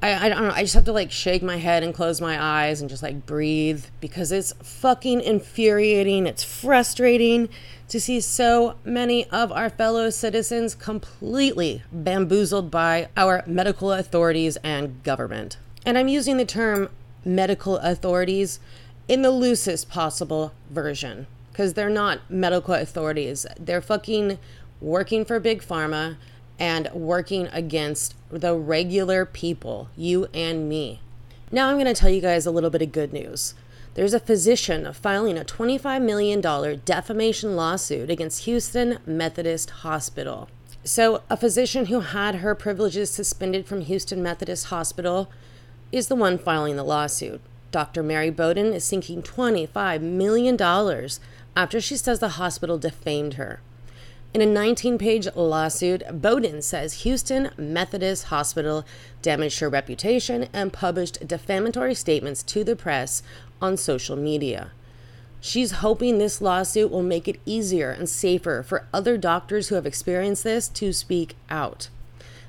I, 0.00 0.26
I 0.26 0.28
don't 0.28 0.42
know. 0.42 0.52
I 0.54 0.62
just 0.62 0.74
have 0.74 0.84
to 0.84 0.92
like 0.92 1.11
shake 1.11 1.42
my 1.42 1.56
head 1.56 1.82
and 1.82 1.92
close 1.92 2.20
my 2.20 2.40
eyes 2.40 2.80
and 2.80 2.88
just 2.88 3.02
like 3.02 3.26
breathe 3.26 3.84
because 4.00 4.30
it's 4.30 4.52
fucking 4.62 5.20
infuriating. 5.20 6.26
It's 6.26 6.44
frustrating 6.44 7.48
to 7.88 8.00
see 8.00 8.20
so 8.20 8.76
many 8.84 9.24
of 9.30 9.50
our 9.50 9.70
fellow 9.70 10.11
citizens 10.11 10.74
completely 10.74 11.82
bamboozled 11.90 12.70
by 12.70 13.08
our 13.16 13.42
medical 13.46 13.92
authorities 13.92 14.56
and 14.58 15.02
government. 15.02 15.56
And 15.84 15.98
I'm 15.98 16.08
using 16.08 16.37
the 16.37 16.44
term 16.44 16.90
medical 17.24 17.78
authorities 17.78 18.61
in 19.08 19.22
the 19.22 19.30
loosest 19.30 19.88
possible 19.88 20.52
version 20.70 21.26
because 21.50 21.74
they're 21.74 21.90
not 21.90 22.20
medical 22.30 22.74
authorities. 22.74 23.46
They're 23.58 23.80
fucking 23.80 24.38
working 24.80 25.24
for 25.24 25.40
Big 25.40 25.61
Pharma 25.61 26.16
and 26.58 26.90
working 26.92 27.48
against 27.48 28.14
the 28.30 28.54
regular 28.54 29.24
people, 29.24 29.88
you 29.96 30.26
and 30.34 30.68
me. 30.68 31.00
Now 31.50 31.68
I'm 31.68 31.76
going 31.76 31.86
to 31.86 31.94
tell 31.94 32.10
you 32.10 32.20
guys 32.20 32.46
a 32.46 32.50
little 32.50 32.70
bit 32.70 32.82
of 32.82 32.92
good 32.92 33.12
news 33.12 33.54
there's 33.98 34.14
a 34.14 34.20
physician 34.20 34.92
filing 34.92 35.36
a 35.36 35.44
$25 35.44 36.02
million 36.02 36.40
defamation 36.84 37.56
lawsuit 37.56 38.10
against 38.10 38.44
Houston 38.44 38.98
Methodist 39.04 39.70
Hospital. 39.70 40.48
So, 40.84 41.22
a 41.28 41.36
physician 41.36 41.86
who 41.86 41.98
had 42.00 42.36
her 42.36 42.54
privileges 42.54 43.10
suspended 43.10 43.66
from 43.66 43.80
Houston 43.80 44.22
Methodist 44.22 44.66
Hospital 44.66 45.32
is 45.90 46.06
the 46.06 46.14
one 46.14 46.38
filing 46.38 46.76
the 46.76 46.84
lawsuit. 46.84 47.40
Dr. 47.72 48.04
Mary 48.04 48.30
Bowden 48.30 48.72
is 48.72 48.84
seeking 48.84 49.20
$25 49.20 50.00
million 50.00 50.56
after 51.56 51.80
she 51.80 51.96
says 51.96 52.20
the 52.20 52.28
hospital 52.28 52.78
defamed 52.78 53.34
her. 53.34 53.60
In 54.34 54.42
a 54.42 54.46
19 54.46 54.98
page 54.98 55.26
lawsuit, 55.34 56.02
Bowden 56.12 56.60
says 56.60 57.02
Houston 57.02 57.50
Methodist 57.56 58.24
Hospital 58.24 58.84
damaged 59.22 59.60
her 59.60 59.70
reputation 59.70 60.48
and 60.52 60.70
published 60.70 61.26
defamatory 61.26 61.94
statements 61.94 62.42
to 62.42 62.62
the 62.62 62.76
press 62.76 63.22
on 63.62 63.78
social 63.78 64.16
media. 64.16 64.72
She's 65.40 65.80
hoping 65.80 66.18
this 66.18 66.42
lawsuit 66.42 66.90
will 66.90 67.02
make 67.02 67.26
it 67.26 67.40
easier 67.46 67.90
and 67.90 68.06
safer 68.06 68.62
for 68.62 68.86
other 68.92 69.16
doctors 69.16 69.68
who 69.68 69.76
have 69.76 69.86
experienced 69.86 70.44
this 70.44 70.68
to 70.68 70.92
speak 70.92 71.34
out. 71.48 71.88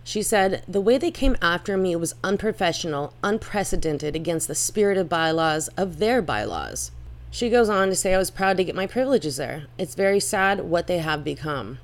She 0.04 0.22
said, 0.22 0.64
The 0.68 0.82
way 0.82 0.98
they 0.98 1.12
came 1.12 1.38
after 1.42 1.78
me 1.78 1.96
was 1.96 2.16
unprofessional, 2.26 3.14
unprecedented 3.24 4.18
against 4.18 4.50
the 4.50 4.56
spirit 4.56 4.98
of 4.98 5.08
bylaws 5.08 5.70
of 5.78 6.00
their 6.00 6.22
bylaws. 6.22 6.92
She 7.32 7.50
goes 7.50 7.70
on 7.70 7.90
to 7.90 7.96
say, 7.96 8.14
I 8.14 8.18
was 8.18 8.32
proud 8.32 8.58
to 8.58 8.64
get 8.64 8.76
my 8.76 8.88
privileges 8.88 9.38
there. 9.38 9.66
It's 9.78 9.96
very 9.96 10.20
sad 10.20 10.62
what 10.62 10.88
they 10.88 10.98
have 10.98 11.24
become. 11.24 11.80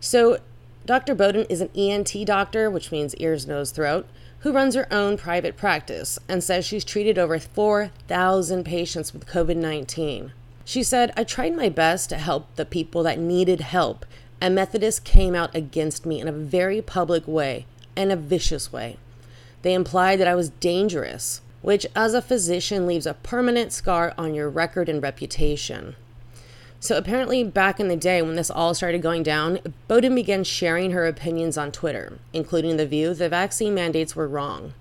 So, 0.00 0.38
Dr. 0.84 1.14
Bowden 1.14 1.46
is 1.48 1.60
an 1.60 1.70
ENT 1.76 2.14
doctor, 2.24 2.70
which 2.70 2.92
means 2.92 3.14
ears, 3.16 3.46
nose, 3.46 3.72
throat 3.72 4.06
who 4.40 4.52
runs 4.52 4.76
her 4.76 4.86
own 4.92 5.16
private 5.16 5.56
practice 5.56 6.20
and 6.28 6.44
says 6.44 6.64
she's 6.64 6.84
treated 6.84 7.18
over 7.18 7.38
4,000 7.38 8.64
patients 8.64 9.12
with 9.12 9.26
COVID 9.26 9.56
19. 9.56 10.32
She 10.64 10.82
said, 10.84 11.12
I 11.16 11.24
tried 11.24 11.56
my 11.56 11.68
best 11.68 12.10
to 12.10 12.16
help 12.16 12.54
the 12.54 12.64
people 12.64 13.02
that 13.02 13.18
needed 13.18 13.60
help, 13.60 14.06
and 14.40 14.54
Methodists 14.54 15.00
came 15.00 15.34
out 15.34 15.54
against 15.54 16.06
me 16.06 16.20
in 16.20 16.28
a 16.28 16.32
very 16.32 16.80
public 16.80 17.26
way 17.26 17.66
and 17.96 18.12
a 18.12 18.16
vicious 18.16 18.72
way. 18.72 18.98
They 19.62 19.74
implied 19.74 20.20
that 20.20 20.28
I 20.28 20.34
was 20.34 20.50
dangerous, 20.50 21.40
which, 21.62 21.86
as 21.94 22.14
a 22.14 22.22
physician, 22.22 22.86
leaves 22.86 23.06
a 23.06 23.14
permanent 23.14 23.72
scar 23.72 24.14
on 24.16 24.34
your 24.34 24.48
record 24.48 24.88
and 24.88 25.02
reputation. 25.02 25.96
So 26.78 26.96
apparently, 26.96 27.42
back 27.42 27.80
in 27.80 27.88
the 27.88 27.96
day 27.96 28.22
when 28.22 28.36
this 28.36 28.50
all 28.50 28.74
started 28.74 29.02
going 29.02 29.22
down, 29.22 29.58
Bowden 29.88 30.14
began 30.14 30.44
sharing 30.44 30.92
her 30.92 31.06
opinions 31.06 31.56
on 31.58 31.72
Twitter, 31.72 32.18
including 32.32 32.76
the 32.76 32.86
view 32.86 33.14
the 33.14 33.28
vaccine 33.28 33.74
mandates 33.74 34.14
were 34.14 34.28
wrong. 34.28 34.74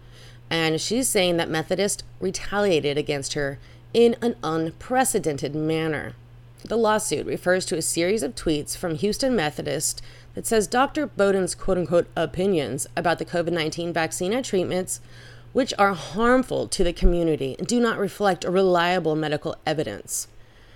And 0.50 0.80
she's 0.80 1.08
saying 1.08 1.38
that 1.38 1.50
Methodist 1.50 2.04
retaliated 2.20 2.98
against 2.98 3.34
her 3.34 3.58
in 3.94 4.16
an 4.22 4.36
unprecedented 4.44 5.56
manner. 5.56 6.14
The 6.64 6.78
lawsuit 6.78 7.26
refers 7.26 7.66
to 7.68 7.78
a 7.78 7.82
series 7.82 8.24
of 8.24 8.36
tweets 8.36 8.76
from 8.76 8.96
Houston 8.96 9.36
Methodist 9.36 10.02
that 10.34 10.46
says 10.46 10.68
Dr. 10.68 11.08
Bowden's 11.08 11.56
quote 11.56 11.78
unquote 11.78 12.08
opinions 12.16 12.88
about 12.96 13.20
the 13.20 13.26
COVID 13.26 13.54
19 13.54 13.94
vaccine 13.94 14.34
and 14.34 14.44
treatments, 14.44 15.00
which 15.56 15.74
are 15.80 15.94
harmful 15.94 16.68
to 16.68 16.84
the 16.84 16.92
community 16.92 17.56
and 17.58 17.66
do 17.66 17.80
not 17.80 17.98
reflect 17.98 18.44
reliable 18.44 19.16
medical 19.16 19.56
evidence. 19.66 20.28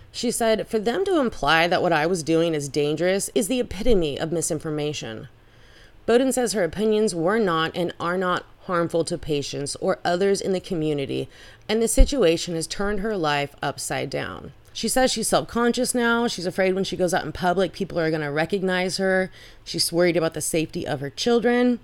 She 0.09 0.31
said, 0.31 0.69
For 0.69 0.79
them 0.79 1.03
to 1.03 1.19
imply 1.19 1.67
that 1.67 1.81
what 1.81 1.91
I 1.91 2.05
was 2.05 2.23
doing 2.23 2.53
is 2.55 2.69
dangerous 2.69 3.29
is 3.35 3.49
the 3.49 3.59
epitome 3.59 4.17
of 4.17 4.31
misinformation. 4.31 5.27
Bowden 6.05 6.31
says 6.31 6.53
her 6.53 6.63
opinions 6.63 7.13
were 7.13 7.39
not 7.39 7.75
and 7.75 7.93
are 7.99 8.17
not 8.17 8.45
harmful 8.67 9.03
to 9.03 9.17
patients 9.17 9.75
or 9.81 9.99
others 10.05 10.39
in 10.39 10.53
the 10.53 10.61
community, 10.61 11.27
and 11.67 11.81
the 11.81 11.89
situation 11.89 12.55
has 12.55 12.65
turned 12.65 13.01
her 13.01 13.17
life 13.17 13.57
upside 13.61 14.09
down. 14.09 14.53
She 14.71 14.87
says 14.87 15.11
she's 15.11 15.27
self 15.27 15.49
conscious 15.49 15.93
now. 15.93 16.25
She's 16.27 16.45
afraid 16.45 16.73
when 16.73 16.85
she 16.85 16.95
goes 16.95 17.13
out 17.13 17.25
in 17.25 17.33
public, 17.33 17.73
people 17.73 17.99
are 17.99 18.09
going 18.09 18.21
to 18.21 18.31
recognize 18.31 18.95
her. 18.95 19.29
She's 19.65 19.91
worried 19.91 20.15
about 20.15 20.35
the 20.35 20.41
safety 20.41 20.87
of 20.87 21.01
her 21.01 21.09
children. 21.09 21.81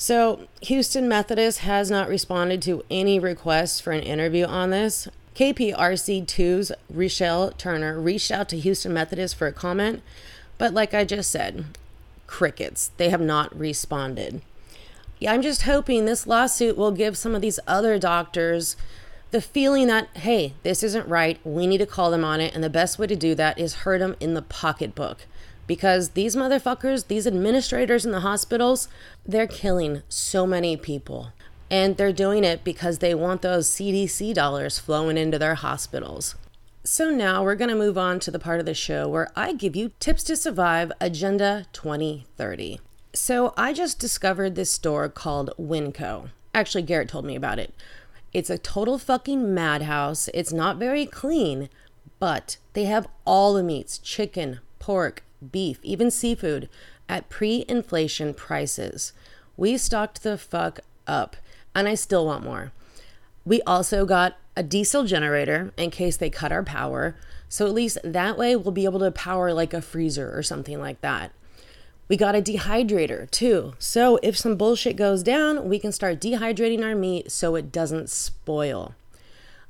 So, 0.00 0.46
Houston 0.62 1.08
Methodist 1.08 1.58
has 1.58 1.90
not 1.90 2.08
responded 2.08 2.62
to 2.62 2.84
any 2.88 3.18
requests 3.18 3.80
for 3.80 3.90
an 3.90 4.04
interview 4.04 4.44
on 4.44 4.70
this. 4.70 5.08
KPRC2's 5.34 6.70
Rochelle 6.88 7.50
Turner 7.50 8.00
reached 8.00 8.30
out 8.30 8.48
to 8.50 8.60
Houston 8.60 8.92
Methodist 8.92 9.34
for 9.34 9.48
a 9.48 9.52
comment, 9.52 10.02
but 10.56 10.72
like 10.72 10.94
I 10.94 11.04
just 11.04 11.32
said, 11.32 11.64
crickets. 12.28 12.92
They 12.96 13.10
have 13.10 13.20
not 13.20 13.58
responded. 13.58 14.40
Yeah, 15.18 15.32
I'm 15.32 15.42
just 15.42 15.62
hoping 15.62 16.04
this 16.04 16.28
lawsuit 16.28 16.76
will 16.76 16.92
give 16.92 17.18
some 17.18 17.34
of 17.34 17.42
these 17.42 17.58
other 17.66 17.98
doctors 17.98 18.76
the 19.32 19.40
feeling 19.40 19.88
that, 19.88 20.16
hey, 20.18 20.54
this 20.62 20.84
isn't 20.84 21.08
right. 21.08 21.40
We 21.44 21.66
need 21.66 21.78
to 21.78 21.86
call 21.86 22.12
them 22.12 22.24
on 22.24 22.40
it. 22.40 22.54
And 22.54 22.62
the 22.62 22.70
best 22.70 23.00
way 23.00 23.08
to 23.08 23.16
do 23.16 23.34
that 23.34 23.58
is 23.58 23.74
hurt 23.74 23.98
them 23.98 24.14
in 24.20 24.34
the 24.34 24.42
pocketbook. 24.42 25.26
Because 25.68 26.10
these 26.10 26.34
motherfuckers, 26.34 27.06
these 27.06 27.28
administrators 27.28 28.04
in 28.04 28.10
the 28.10 28.20
hospitals, 28.20 28.88
they're 29.24 29.46
killing 29.46 30.02
so 30.08 30.48
many 30.48 30.76
people. 30.76 31.32
And 31.70 31.96
they're 31.96 32.12
doing 32.12 32.42
it 32.42 32.64
because 32.64 32.98
they 32.98 33.14
want 33.14 33.42
those 33.42 33.68
CDC 33.68 34.34
dollars 34.34 34.80
flowing 34.80 35.16
into 35.16 35.38
their 35.38 35.54
hospitals. 35.54 36.34
So 36.82 37.10
now 37.10 37.44
we're 37.44 37.54
going 37.54 37.68
to 37.68 37.76
move 37.76 37.98
on 37.98 38.18
to 38.20 38.30
the 38.30 38.38
part 38.38 38.60
of 38.60 38.66
the 38.66 38.72
show 38.72 39.06
where 39.06 39.30
I 39.36 39.52
give 39.52 39.76
you 39.76 39.92
tips 40.00 40.24
to 40.24 40.36
survive 40.36 40.90
Agenda 41.00 41.66
2030. 41.74 42.80
So 43.12 43.52
I 43.56 43.74
just 43.74 43.98
discovered 43.98 44.54
this 44.54 44.72
store 44.72 45.10
called 45.10 45.50
Winco. 45.60 46.30
Actually, 46.54 46.82
Garrett 46.82 47.10
told 47.10 47.26
me 47.26 47.36
about 47.36 47.58
it. 47.58 47.74
It's 48.32 48.48
a 48.48 48.56
total 48.56 48.96
fucking 48.96 49.54
madhouse. 49.54 50.28
It's 50.32 50.52
not 50.52 50.78
very 50.78 51.04
clean, 51.04 51.68
but 52.18 52.56
they 52.72 52.84
have 52.84 53.08
all 53.26 53.52
the 53.52 53.62
meats 53.62 53.98
chicken, 53.98 54.60
pork, 54.78 55.22
beef, 55.52 55.78
even 55.82 56.10
seafood 56.10 56.68
at 57.08 57.28
pre 57.28 57.64
inflation 57.68 58.34
prices. 58.34 59.12
We 59.56 59.76
stocked 59.76 60.22
the 60.22 60.38
fuck 60.38 60.80
up, 61.06 61.36
and 61.74 61.88
I 61.88 61.94
still 61.94 62.26
want 62.26 62.44
more. 62.44 62.72
We 63.44 63.62
also 63.62 64.04
got 64.04 64.36
a 64.56 64.62
diesel 64.62 65.04
generator 65.04 65.72
in 65.76 65.90
case 65.90 66.16
they 66.16 66.30
cut 66.30 66.52
our 66.52 66.62
power. 66.62 67.16
So 67.48 67.66
at 67.66 67.72
least 67.72 67.98
that 68.04 68.36
way 68.36 68.56
we'll 68.56 68.72
be 68.72 68.84
able 68.84 68.98
to 69.00 69.10
power 69.10 69.52
like 69.52 69.72
a 69.72 69.80
freezer 69.80 70.36
or 70.36 70.42
something 70.42 70.78
like 70.78 71.00
that. 71.00 71.32
We 72.08 72.16
got 72.16 72.34
a 72.34 72.42
dehydrator 72.42 73.30
too. 73.30 73.74
So 73.78 74.18
if 74.22 74.36
some 74.36 74.56
bullshit 74.56 74.96
goes 74.96 75.22
down, 75.22 75.68
we 75.68 75.78
can 75.78 75.92
start 75.92 76.20
dehydrating 76.20 76.84
our 76.84 76.94
meat 76.94 77.30
so 77.30 77.54
it 77.54 77.70
doesn't 77.70 78.10
spoil. 78.10 78.94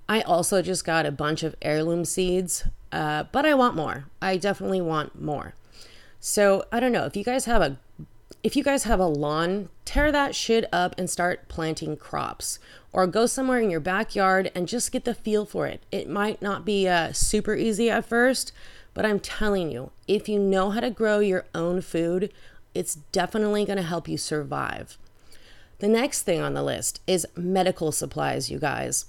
I 0.08 0.22
also 0.22 0.62
just 0.62 0.84
got 0.84 1.04
a 1.04 1.12
bunch 1.12 1.42
of 1.42 1.54
heirloom 1.60 2.04
seeds, 2.04 2.64
uh, 2.90 3.24
but 3.30 3.44
I 3.44 3.54
want 3.54 3.76
more. 3.76 4.04
I 4.22 4.38
definitely 4.38 4.80
want 4.80 5.20
more. 5.20 5.54
So 6.20 6.64
I 6.72 6.80
don't 6.80 6.92
know 6.92 7.04
if 7.04 7.16
you 7.16 7.24
guys 7.24 7.44
have 7.44 7.62
a 7.62 7.76
if 8.42 8.54
you 8.54 8.62
guys 8.62 8.84
have 8.84 9.00
a 9.00 9.06
lawn, 9.06 9.68
tear 9.84 10.12
that 10.12 10.34
shit 10.34 10.64
up 10.72 10.94
and 10.96 11.10
start 11.10 11.48
planting 11.48 11.96
crops. 11.96 12.58
Or 12.92 13.06
go 13.06 13.26
somewhere 13.26 13.58
in 13.58 13.70
your 13.70 13.80
backyard 13.80 14.50
and 14.54 14.68
just 14.68 14.92
get 14.92 15.04
the 15.04 15.14
feel 15.14 15.44
for 15.44 15.66
it. 15.66 15.82
It 15.90 16.08
might 16.08 16.40
not 16.40 16.64
be 16.64 16.88
uh, 16.88 17.12
super 17.12 17.54
easy 17.54 17.90
at 17.90 18.04
first, 18.04 18.52
but 18.94 19.04
I'm 19.04 19.20
telling 19.20 19.70
you, 19.70 19.90
if 20.06 20.28
you 20.28 20.38
know 20.38 20.70
how 20.70 20.80
to 20.80 20.90
grow 20.90 21.18
your 21.18 21.46
own 21.54 21.80
food, 21.80 22.32
it's 22.74 22.94
definitely 22.94 23.64
going 23.64 23.76
to 23.76 23.82
help 23.82 24.08
you 24.08 24.16
survive. 24.16 24.96
The 25.80 25.88
next 25.88 26.22
thing 26.22 26.40
on 26.40 26.54
the 26.54 26.62
list 26.62 27.00
is 27.06 27.26
medical 27.36 27.92
supplies, 27.92 28.50
you 28.50 28.58
guys. 28.58 29.04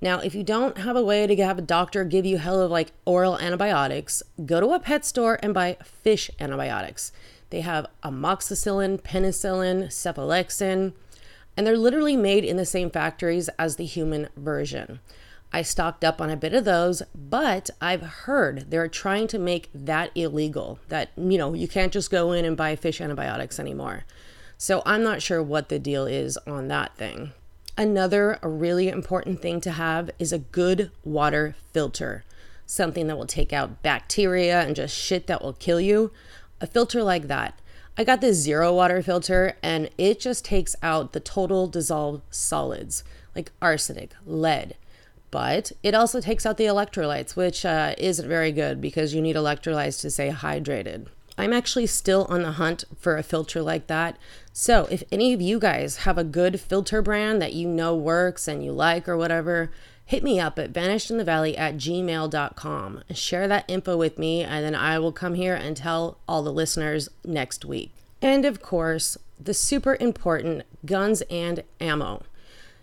Now, 0.00 0.20
if 0.20 0.34
you 0.34 0.44
don't 0.44 0.78
have 0.78 0.96
a 0.96 1.02
way 1.02 1.26
to 1.26 1.36
have 1.44 1.58
a 1.58 1.62
doctor 1.62 2.04
give 2.04 2.24
you 2.24 2.38
hell 2.38 2.60
of 2.60 2.70
like 2.70 2.92
oral 3.04 3.38
antibiotics, 3.38 4.22
go 4.46 4.60
to 4.60 4.72
a 4.72 4.80
pet 4.80 5.04
store 5.04 5.38
and 5.42 5.52
buy 5.52 5.76
fish 5.82 6.30
antibiotics. 6.38 7.10
They 7.50 7.62
have 7.62 7.86
amoxicillin, 8.04 9.00
penicillin, 9.00 9.86
cephalexin, 9.86 10.92
and 11.56 11.66
they're 11.66 11.76
literally 11.76 12.16
made 12.16 12.44
in 12.44 12.56
the 12.56 12.66
same 12.66 12.90
factories 12.90 13.48
as 13.58 13.76
the 13.76 13.84
human 13.84 14.28
version. 14.36 15.00
I 15.52 15.62
stocked 15.62 16.04
up 16.04 16.20
on 16.20 16.30
a 16.30 16.36
bit 16.36 16.52
of 16.52 16.64
those, 16.64 17.02
but 17.14 17.70
I've 17.80 18.02
heard 18.02 18.70
they're 18.70 18.86
trying 18.86 19.26
to 19.28 19.38
make 19.38 19.70
that 19.74 20.10
illegal. 20.14 20.78
That, 20.88 21.10
you 21.16 21.38
know, 21.38 21.54
you 21.54 21.66
can't 21.66 21.92
just 21.92 22.10
go 22.10 22.32
in 22.32 22.44
and 22.44 22.56
buy 22.56 22.76
fish 22.76 23.00
antibiotics 23.00 23.58
anymore. 23.58 24.04
So 24.58 24.82
I'm 24.84 25.02
not 25.02 25.22
sure 25.22 25.42
what 25.42 25.68
the 25.68 25.78
deal 25.78 26.06
is 26.06 26.36
on 26.46 26.68
that 26.68 26.96
thing. 26.96 27.32
Another 27.78 28.40
really 28.42 28.88
important 28.88 29.40
thing 29.40 29.60
to 29.60 29.70
have 29.70 30.10
is 30.18 30.32
a 30.32 30.40
good 30.40 30.90
water 31.04 31.54
filter, 31.72 32.24
something 32.66 33.06
that 33.06 33.16
will 33.16 33.24
take 33.24 33.52
out 33.52 33.84
bacteria 33.84 34.62
and 34.62 34.74
just 34.74 34.98
shit 34.98 35.28
that 35.28 35.44
will 35.44 35.52
kill 35.52 35.80
you. 35.80 36.10
A 36.60 36.66
filter 36.66 37.04
like 37.04 37.28
that. 37.28 37.60
I 37.96 38.02
got 38.02 38.20
this 38.20 38.36
zero 38.36 38.74
water 38.74 39.00
filter 39.00 39.56
and 39.62 39.90
it 39.96 40.18
just 40.18 40.44
takes 40.44 40.74
out 40.82 41.12
the 41.12 41.20
total 41.20 41.68
dissolved 41.68 42.22
solids 42.30 43.04
like 43.36 43.52
arsenic, 43.62 44.10
lead. 44.26 44.74
But 45.30 45.70
it 45.84 45.94
also 45.94 46.20
takes 46.20 46.44
out 46.44 46.56
the 46.56 46.64
electrolytes, 46.64 47.36
which 47.36 47.64
uh, 47.64 47.94
isn't 47.96 48.28
very 48.28 48.50
good 48.50 48.80
because 48.80 49.14
you 49.14 49.22
need 49.22 49.36
electrolytes 49.36 50.00
to 50.00 50.10
stay 50.10 50.30
hydrated. 50.30 51.06
I'm 51.38 51.52
actually 51.52 51.86
still 51.86 52.26
on 52.28 52.42
the 52.42 52.52
hunt 52.52 52.84
for 52.98 53.16
a 53.16 53.22
filter 53.22 53.62
like 53.62 53.86
that. 53.86 54.18
So, 54.52 54.88
if 54.90 55.04
any 55.12 55.32
of 55.32 55.40
you 55.40 55.60
guys 55.60 55.98
have 55.98 56.18
a 56.18 56.24
good 56.24 56.60
filter 56.60 57.00
brand 57.00 57.40
that 57.40 57.52
you 57.52 57.68
know 57.68 57.94
works 57.94 58.48
and 58.48 58.64
you 58.64 58.72
like 58.72 59.08
or 59.08 59.16
whatever, 59.16 59.70
hit 60.04 60.24
me 60.24 60.40
up 60.40 60.58
at 60.58 60.72
vanishedinthevalley 60.72 61.56
at 61.56 61.76
gmail.com. 61.76 63.04
Share 63.14 63.46
that 63.46 63.64
info 63.68 63.96
with 63.96 64.18
me, 64.18 64.42
and 64.42 64.64
then 64.64 64.74
I 64.74 64.98
will 64.98 65.12
come 65.12 65.34
here 65.34 65.54
and 65.54 65.76
tell 65.76 66.18
all 66.26 66.42
the 66.42 66.52
listeners 66.52 67.08
next 67.24 67.64
week. 67.64 67.92
And 68.20 68.44
of 68.44 68.60
course, 68.60 69.16
the 69.38 69.54
super 69.54 69.96
important 70.00 70.64
guns 70.84 71.22
and 71.30 71.62
ammo. 71.80 72.24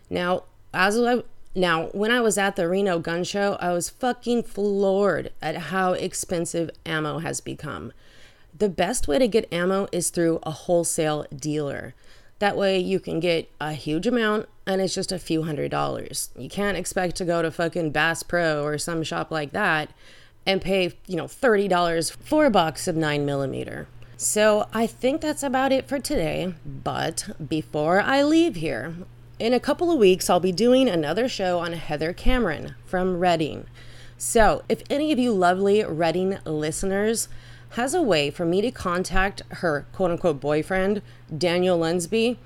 Now, 0.10 0.44
as 0.74 0.98
I 0.98 1.24
now, 1.58 1.88
when 1.88 2.12
I 2.12 2.20
was 2.20 2.38
at 2.38 2.58
the 2.58 2.68
Reno 2.68 3.00
gun 3.00 3.24
show, 3.24 3.58
I 3.62 3.72
was 3.72 3.90
fucking 3.90 4.44
floored 4.44 5.32
at 5.42 5.56
how 5.56 5.94
expensive 5.94 6.70
ammo 6.86 7.20
has 7.20 7.40
become 7.40 7.94
the 8.58 8.70
best 8.70 9.08
way 9.08 9.20
to 9.20 9.28
get 9.28 9.52
ammo 9.52 9.88
is 9.92 10.10
through 10.10 10.40
a 10.44 10.52
wholesale 10.52 11.26
dealer. 11.36 11.94
That 12.40 12.58
way 12.58 12.80
you 12.80 13.00
can 13.00 13.20
get 13.20 13.50
a 13.60 13.74
huge 13.74 14.08
amount 14.08 14.48
and 14.66 14.82
it's 14.82 14.96
just 14.96 15.12
a 15.12 15.20
few 15.20 15.44
hundred 15.44 15.72
dollars. 15.72 16.30
You 16.38 16.50
can't 16.50 16.78
expect 16.78 17.16
to 17.18 17.26
go 17.26 17.42
to 17.42 17.52
fucking 17.52 17.92
Bass 17.92 18.24
Pro 18.24 18.64
or 18.64 18.78
some 18.78 19.04
shop 19.04 19.32
like 19.32 19.52
that 19.52 19.92
and 20.46 20.62
pay, 20.62 20.94
you 21.08 21.16
know, 21.16 21.26
$30 21.26 22.12
for 22.18 22.46
a 22.46 22.52
box 22.52 22.88
of 22.88 22.96
9 22.96 23.26
millimeter. 23.26 23.88
So 24.18 24.68
I 24.74 24.88
think 24.88 25.22
that's 25.22 25.44
about 25.44 25.72
it 25.72 25.88
for 25.88 26.00
today. 26.00 26.54
But 26.66 27.30
before 27.50 28.02
I 28.02 28.24
leave 28.24 28.56
here, 28.56 28.96
in 29.40 29.54
a 29.54 29.60
couple 29.60 29.92
of 29.92 30.00
weeks, 30.00 30.30
I'll 30.30 30.40
be 30.40 30.52
doing 30.52 30.88
another 30.88 31.28
show 31.28 31.60
on 31.60 31.74
Heather 31.74 32.14
Cameron 32.14 32.76
from 32.86 33.18
Redding. 33.18 33.66
So 34.18 34.64
if 34.70 34.82
any 34.90 35.12
of 35.12 35.20
you 35.20 35.34
lovely 35.34 35.84
Redding 35.84 36.38
listeners 36.46 37.28
has 37.76 37.94
a 37.94 38.02
way 38.02 38.30
for 38.32 38.46
me 38.46 38.62
to 38.62 38.72
contact 38.72 39.42
her 39.50 39.86
quote 39.92 40.12
unquote 40.12 40.40
boyfriend, 40.40 41.02
Daniel 41.38 41.78
Lunsby, 41.78 42.38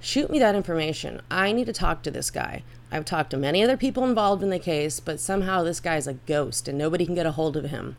shoot 0.00 0.28
me 0.28 0.38
that 0.38 0.54
information. 0.54 1.22
I 1.30 1.52
need 1.52 1.64
to 1.64 1.72
talk 1.72 2.02
to 2.02 2.10
this 2.10 2.30
guy. 2.30 2.62
I've 2.92 3.06
talked 3.06 3.30
to 3.30 3.38
many 3.38 3.64
other 3.64 3.78
people 3.78 4.04
involved 4.04 4.42
in 4.42 4.50
the 4.50 4.58
case, 4.58 5.00
but 5.00 5.18
somehow 5.18 5.62
this 5.62 5.80
guy's 5.80 6.06
a 6.06 6.12
ghost 6.14 6.68
and 6.68 6.76
nobody 6.76 7.06
can 7.06 7.14
get 7.14 7.24
a 7.24 7.32
hold 7.32 7.56
of 7.56 7.64
him. 7.64 7.96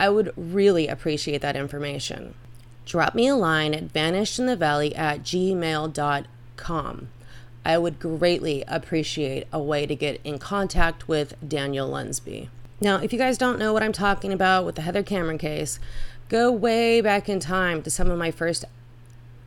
I 0.00 0.08
would 0.08 0.32
really 0.34 0.88
appreciate 0.88 1.42
that 1.42 1.56
information. 1.56 2.34
Drop 2.86 3.14
me 3.14 3.28
a 3.28 3.36
line 3.36 3.74
at 3.74 3.92
vanishedinthevalley 3.92 4.96
at 4.98 5.22
gmail.com. 5.22 7.08
I 7.66 7.78
would 7.78 8.00
greatly 8.00 8.64
appreciate 8.66 9.46
a 9.52 9.60
way 9.60 9.84
to 9.84 9.94
get 9.94 10.22
in 10.24 10.38
contact 10.38 11.06
with 11.06 11.34
Daniel 11.46 11.90
Lunsby. 11.90 12.48
Now, 12.80 12.96
if 12.96 13.12
you 13.12 13.18
guys 13.18 13.38
don't 13.38 13.58
know 13.58 13.72
what 13.72 13.82
I'm 13.82 13.92
talking 13.92 14.32
about 14.32 14.66
with 14.66 14.74
the 14.74 14.82
Heather 14.82 15.02
Cameron 15.02 15.38
case, 15.38 15.78
go 16.28 16.50
way 16.50 17.00
back 17.00 17.28
in 17.28 17.40
time 17.40 17.82
to 17.82 17.90
some 17.90 18.10
of 18.10 18.18
my 18.18 18.30
first 18.30 18.64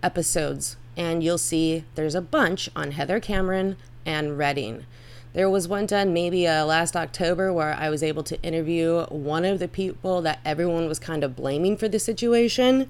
episodes, 0.04 0.78
and 0.96 1.24
you'll 1.24 1.38
see 1.38 1.84
there's 1.96 2.16
a 2.16 2.22
bunch 2.22 2.70
on 2.76 2.92
Heather 2.92 3.20
Cameron 3.20 3.78
and 4.06 4.38
Redding. 4.38 4.86
There 5.34 5.50
was 5.50 5.68
one 5.68 5.86
done 5.86 6.14
maybe 6.14 6.48
uh, 6.48 6.66
last 6.66 6.96
October 6.96 7.54
where 7.54 7.74
I 7.74 7.90
was 7.90 8.02
able 8.02 8.24
to 8.24 8.42
interview 8.42 9.06
one 9.06 9.46
of 9.46 9.60
the 9.60 9.68
people 9.68 10.22
that 10.24 10.40
everyone 10.44 10.88
was 10.88 10.98
kind 10.98 11.24
of 11.24 11.36
blaming 11.36 11.78
for 11.78 11.88
the 11.88 12.00
situation. 12.00 12.90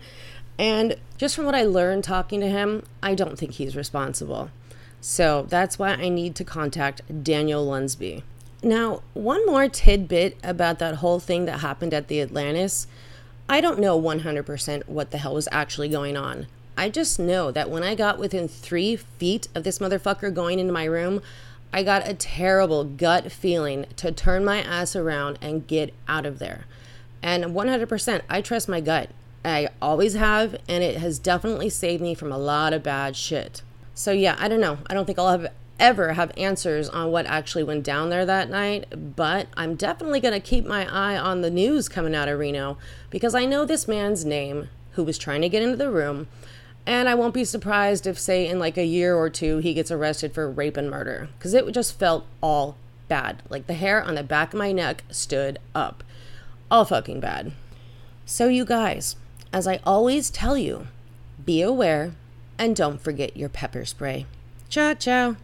And 0.58 0.96
just 1.18 1.36
from 1.36 1.46
what 1.46 1.56
I 1.56 1.64
learned 1.64 2.04
talking 2.04 2.40
to 2.40 2.48
him, 2.48 2.84
I 3.04 3.16
don't 3.16 3.38
think 3.38 3.54
he's 3.54 3.76
responsible. 3.76 4.50
So 5.02 5.46
that's 5.50 5.78
why 5.78 5.90
I 5.90 6.10
need 6.10 6.36
to 6.36 6.44
contact 6.44 7.02
Daniel 7.24 7.66
Lunsby. 7.66 8.24
Now, 8.64 9.04
one 9.14 9.46
more 9.46 9.68
tidbit 9.68 10.38
about 10.44 10.80
that 10.80 10.96
whole 10.96 11.20
thing 11.20 11.46
that 11.46 11.60
happened 11.60 11.94
at 11.94 12.08
the 12.08 12.22
Atlantis. 12.22 12.88
I 13.50 13.62
don't 13.62 13.80
know 13.80 14.00
100% 14.00 14.88
what 14.88 15.12
the 15.12 15.18
hell 15.18 15.34
was 15.34 15.48
actually 15.52 15.88
going 15.88 16.18
on. 16.18 16.48
I 16.76 16.90
just 16.90 17.18
know 17.18 17.50
that 17.52 17.70
when 17.70 17.82
I 17.82 17.96
got 17.96 18.20
within 18.20 18.48
three 18.48 18.96
feet 18.96 19.48
of 19.56 19.64
this 19.64 19.80
motherfucker 19.80 20.34
going 20.34 20.60
into 20.60 20.74
my 20.74 20.84
room, 20.84 21.22
I 21.72 21.84
got 21.84 22.08
a 22.08 22.14
terrible 22.14 22.84
gut 22.84 23.32
feeling 23.32 23.86
to 23.96 24.12
turn 24.12 24.44
my 24.44 24.62
ass 24.62 24.96
around 24.96 25.40
and 25.42 25.66
get 25.66 25.94
out 26.08 26.26
of 26.26 26.40
there. 26.40 26.66
And 27.24 27.46
100%, 27.46 28.22
I 28.30 28.42
trust 28.42 28.70
my 28.70 28.82
gut. 28.82 29.10
I 29.46 29.70
always 29.82 30.14
have, 30.14 30.58
and 30.68 30.84
it 30.84 30.98
has 30.98 31.18
definitely 31.18 31.70
saved 31.70 32.02
me 32.02 32.14
from 32.14 32.32
a 32.32 32.38
lot 32.38 32.74
of 32.74 32.84
bad 32.84 33.16
shit. 33.16 33.62
So, 33.94 34.12
yeah, 34.12 34.36
I 34.38 34.48
don't 34.48 34.62
know. 34.62 34.80
I 34.88 34.94
don't 34.94 35.06
think 35.06 35.18
I'll 35.18 35.32
have 35.32 35.52
ever 35.80 36.14
have 36.14 36.32
answers 36.38 36.90
on 36.90 37.12
what 37.12 37.26
actually 37.26 37.64
went 37.64 37.84
down 37.84 38.10
there 38.10 38.26
that 38.26 38.50
night, 38.50 39.16
but 39.16 39.48
I'm 39.56 39.76
definitely 39.76 40.20
going 40.20 40.34
to 40.34 40.40
keep 40.40 40.66
my 40.66 40.92
eye 40.92 41.18
on 41.18 41.42
the 41.42 41.52
news 41.52 41.88
coming 41.88 42.16
out 42.16 42.28
of 42.28 42.40
Reno 42.40 42.78
because 43.10 43.36
I 43.36 43.46
know 43.46 43.66
this 43.66 43.88
man's 43.88 44.26
name 44.26 44.70
who 44.92 45.04
was 45.04 45.18
trying 45.18 45.42
to 45.42 45.50
get 45.50 45.62
into 45.62 45.78
the 45.78 45.92
room. 45.92 46.28
And 46.86 47.10
I 47.10 47.16
won't 47.16 47.34
be 47.34 47.44
surprised 47.44 48.08
if, 48.08 48.18
say, 48.18 48.48
in 48.48 48.60
like 48.60 48.78
a 48.78 48.86
year 48.86 49.16
or 49.16 49.30
two, 49.30 49.58
he 49.58 49.74
gets 49.74 49.92
arrested 49.92 50.34
for 50.34 50.50
rape 50.50 50.78
and 50.78 50.90
murder 50.90 51.28
because 51.38 51.54
it 51.54 51.70
just 51.74 52.00
felt 52.00 52.26
all 52.42 52.78
bad. 53.08 53.44
Like 53.50 53.68
the 53.68 53.74
hair 53.74 54.02
on 54.02 54.16
the 54.16 54.24
back 54.24 54.54
of 54.54 54.60
my 54.60 54.72
neck 54.72 55.04
stood 55.10 55.60
up. 55.76 56.04
All 56.72 56.86
fucking 56.86 57.20
bad. 57.20 57.52
So, 58.26 58.48
you 58.48 58.66
guys, 58.66 59.16
as 59.54 59.68
I 59.68 59.80
always 59.86 60.30
tell 60.30 60.58
you, 60.58 60.88
be 61.46 61.62
aware 61.62 62.14
and 62.58 62.76
don't 62.76 63.02
forget 63.02 63.38
your 63.38 63.50
pepper 63.50 63.86
spray. 63.86 64.26
Ciao, 64.70 64.94
ciao. 64.94 65.38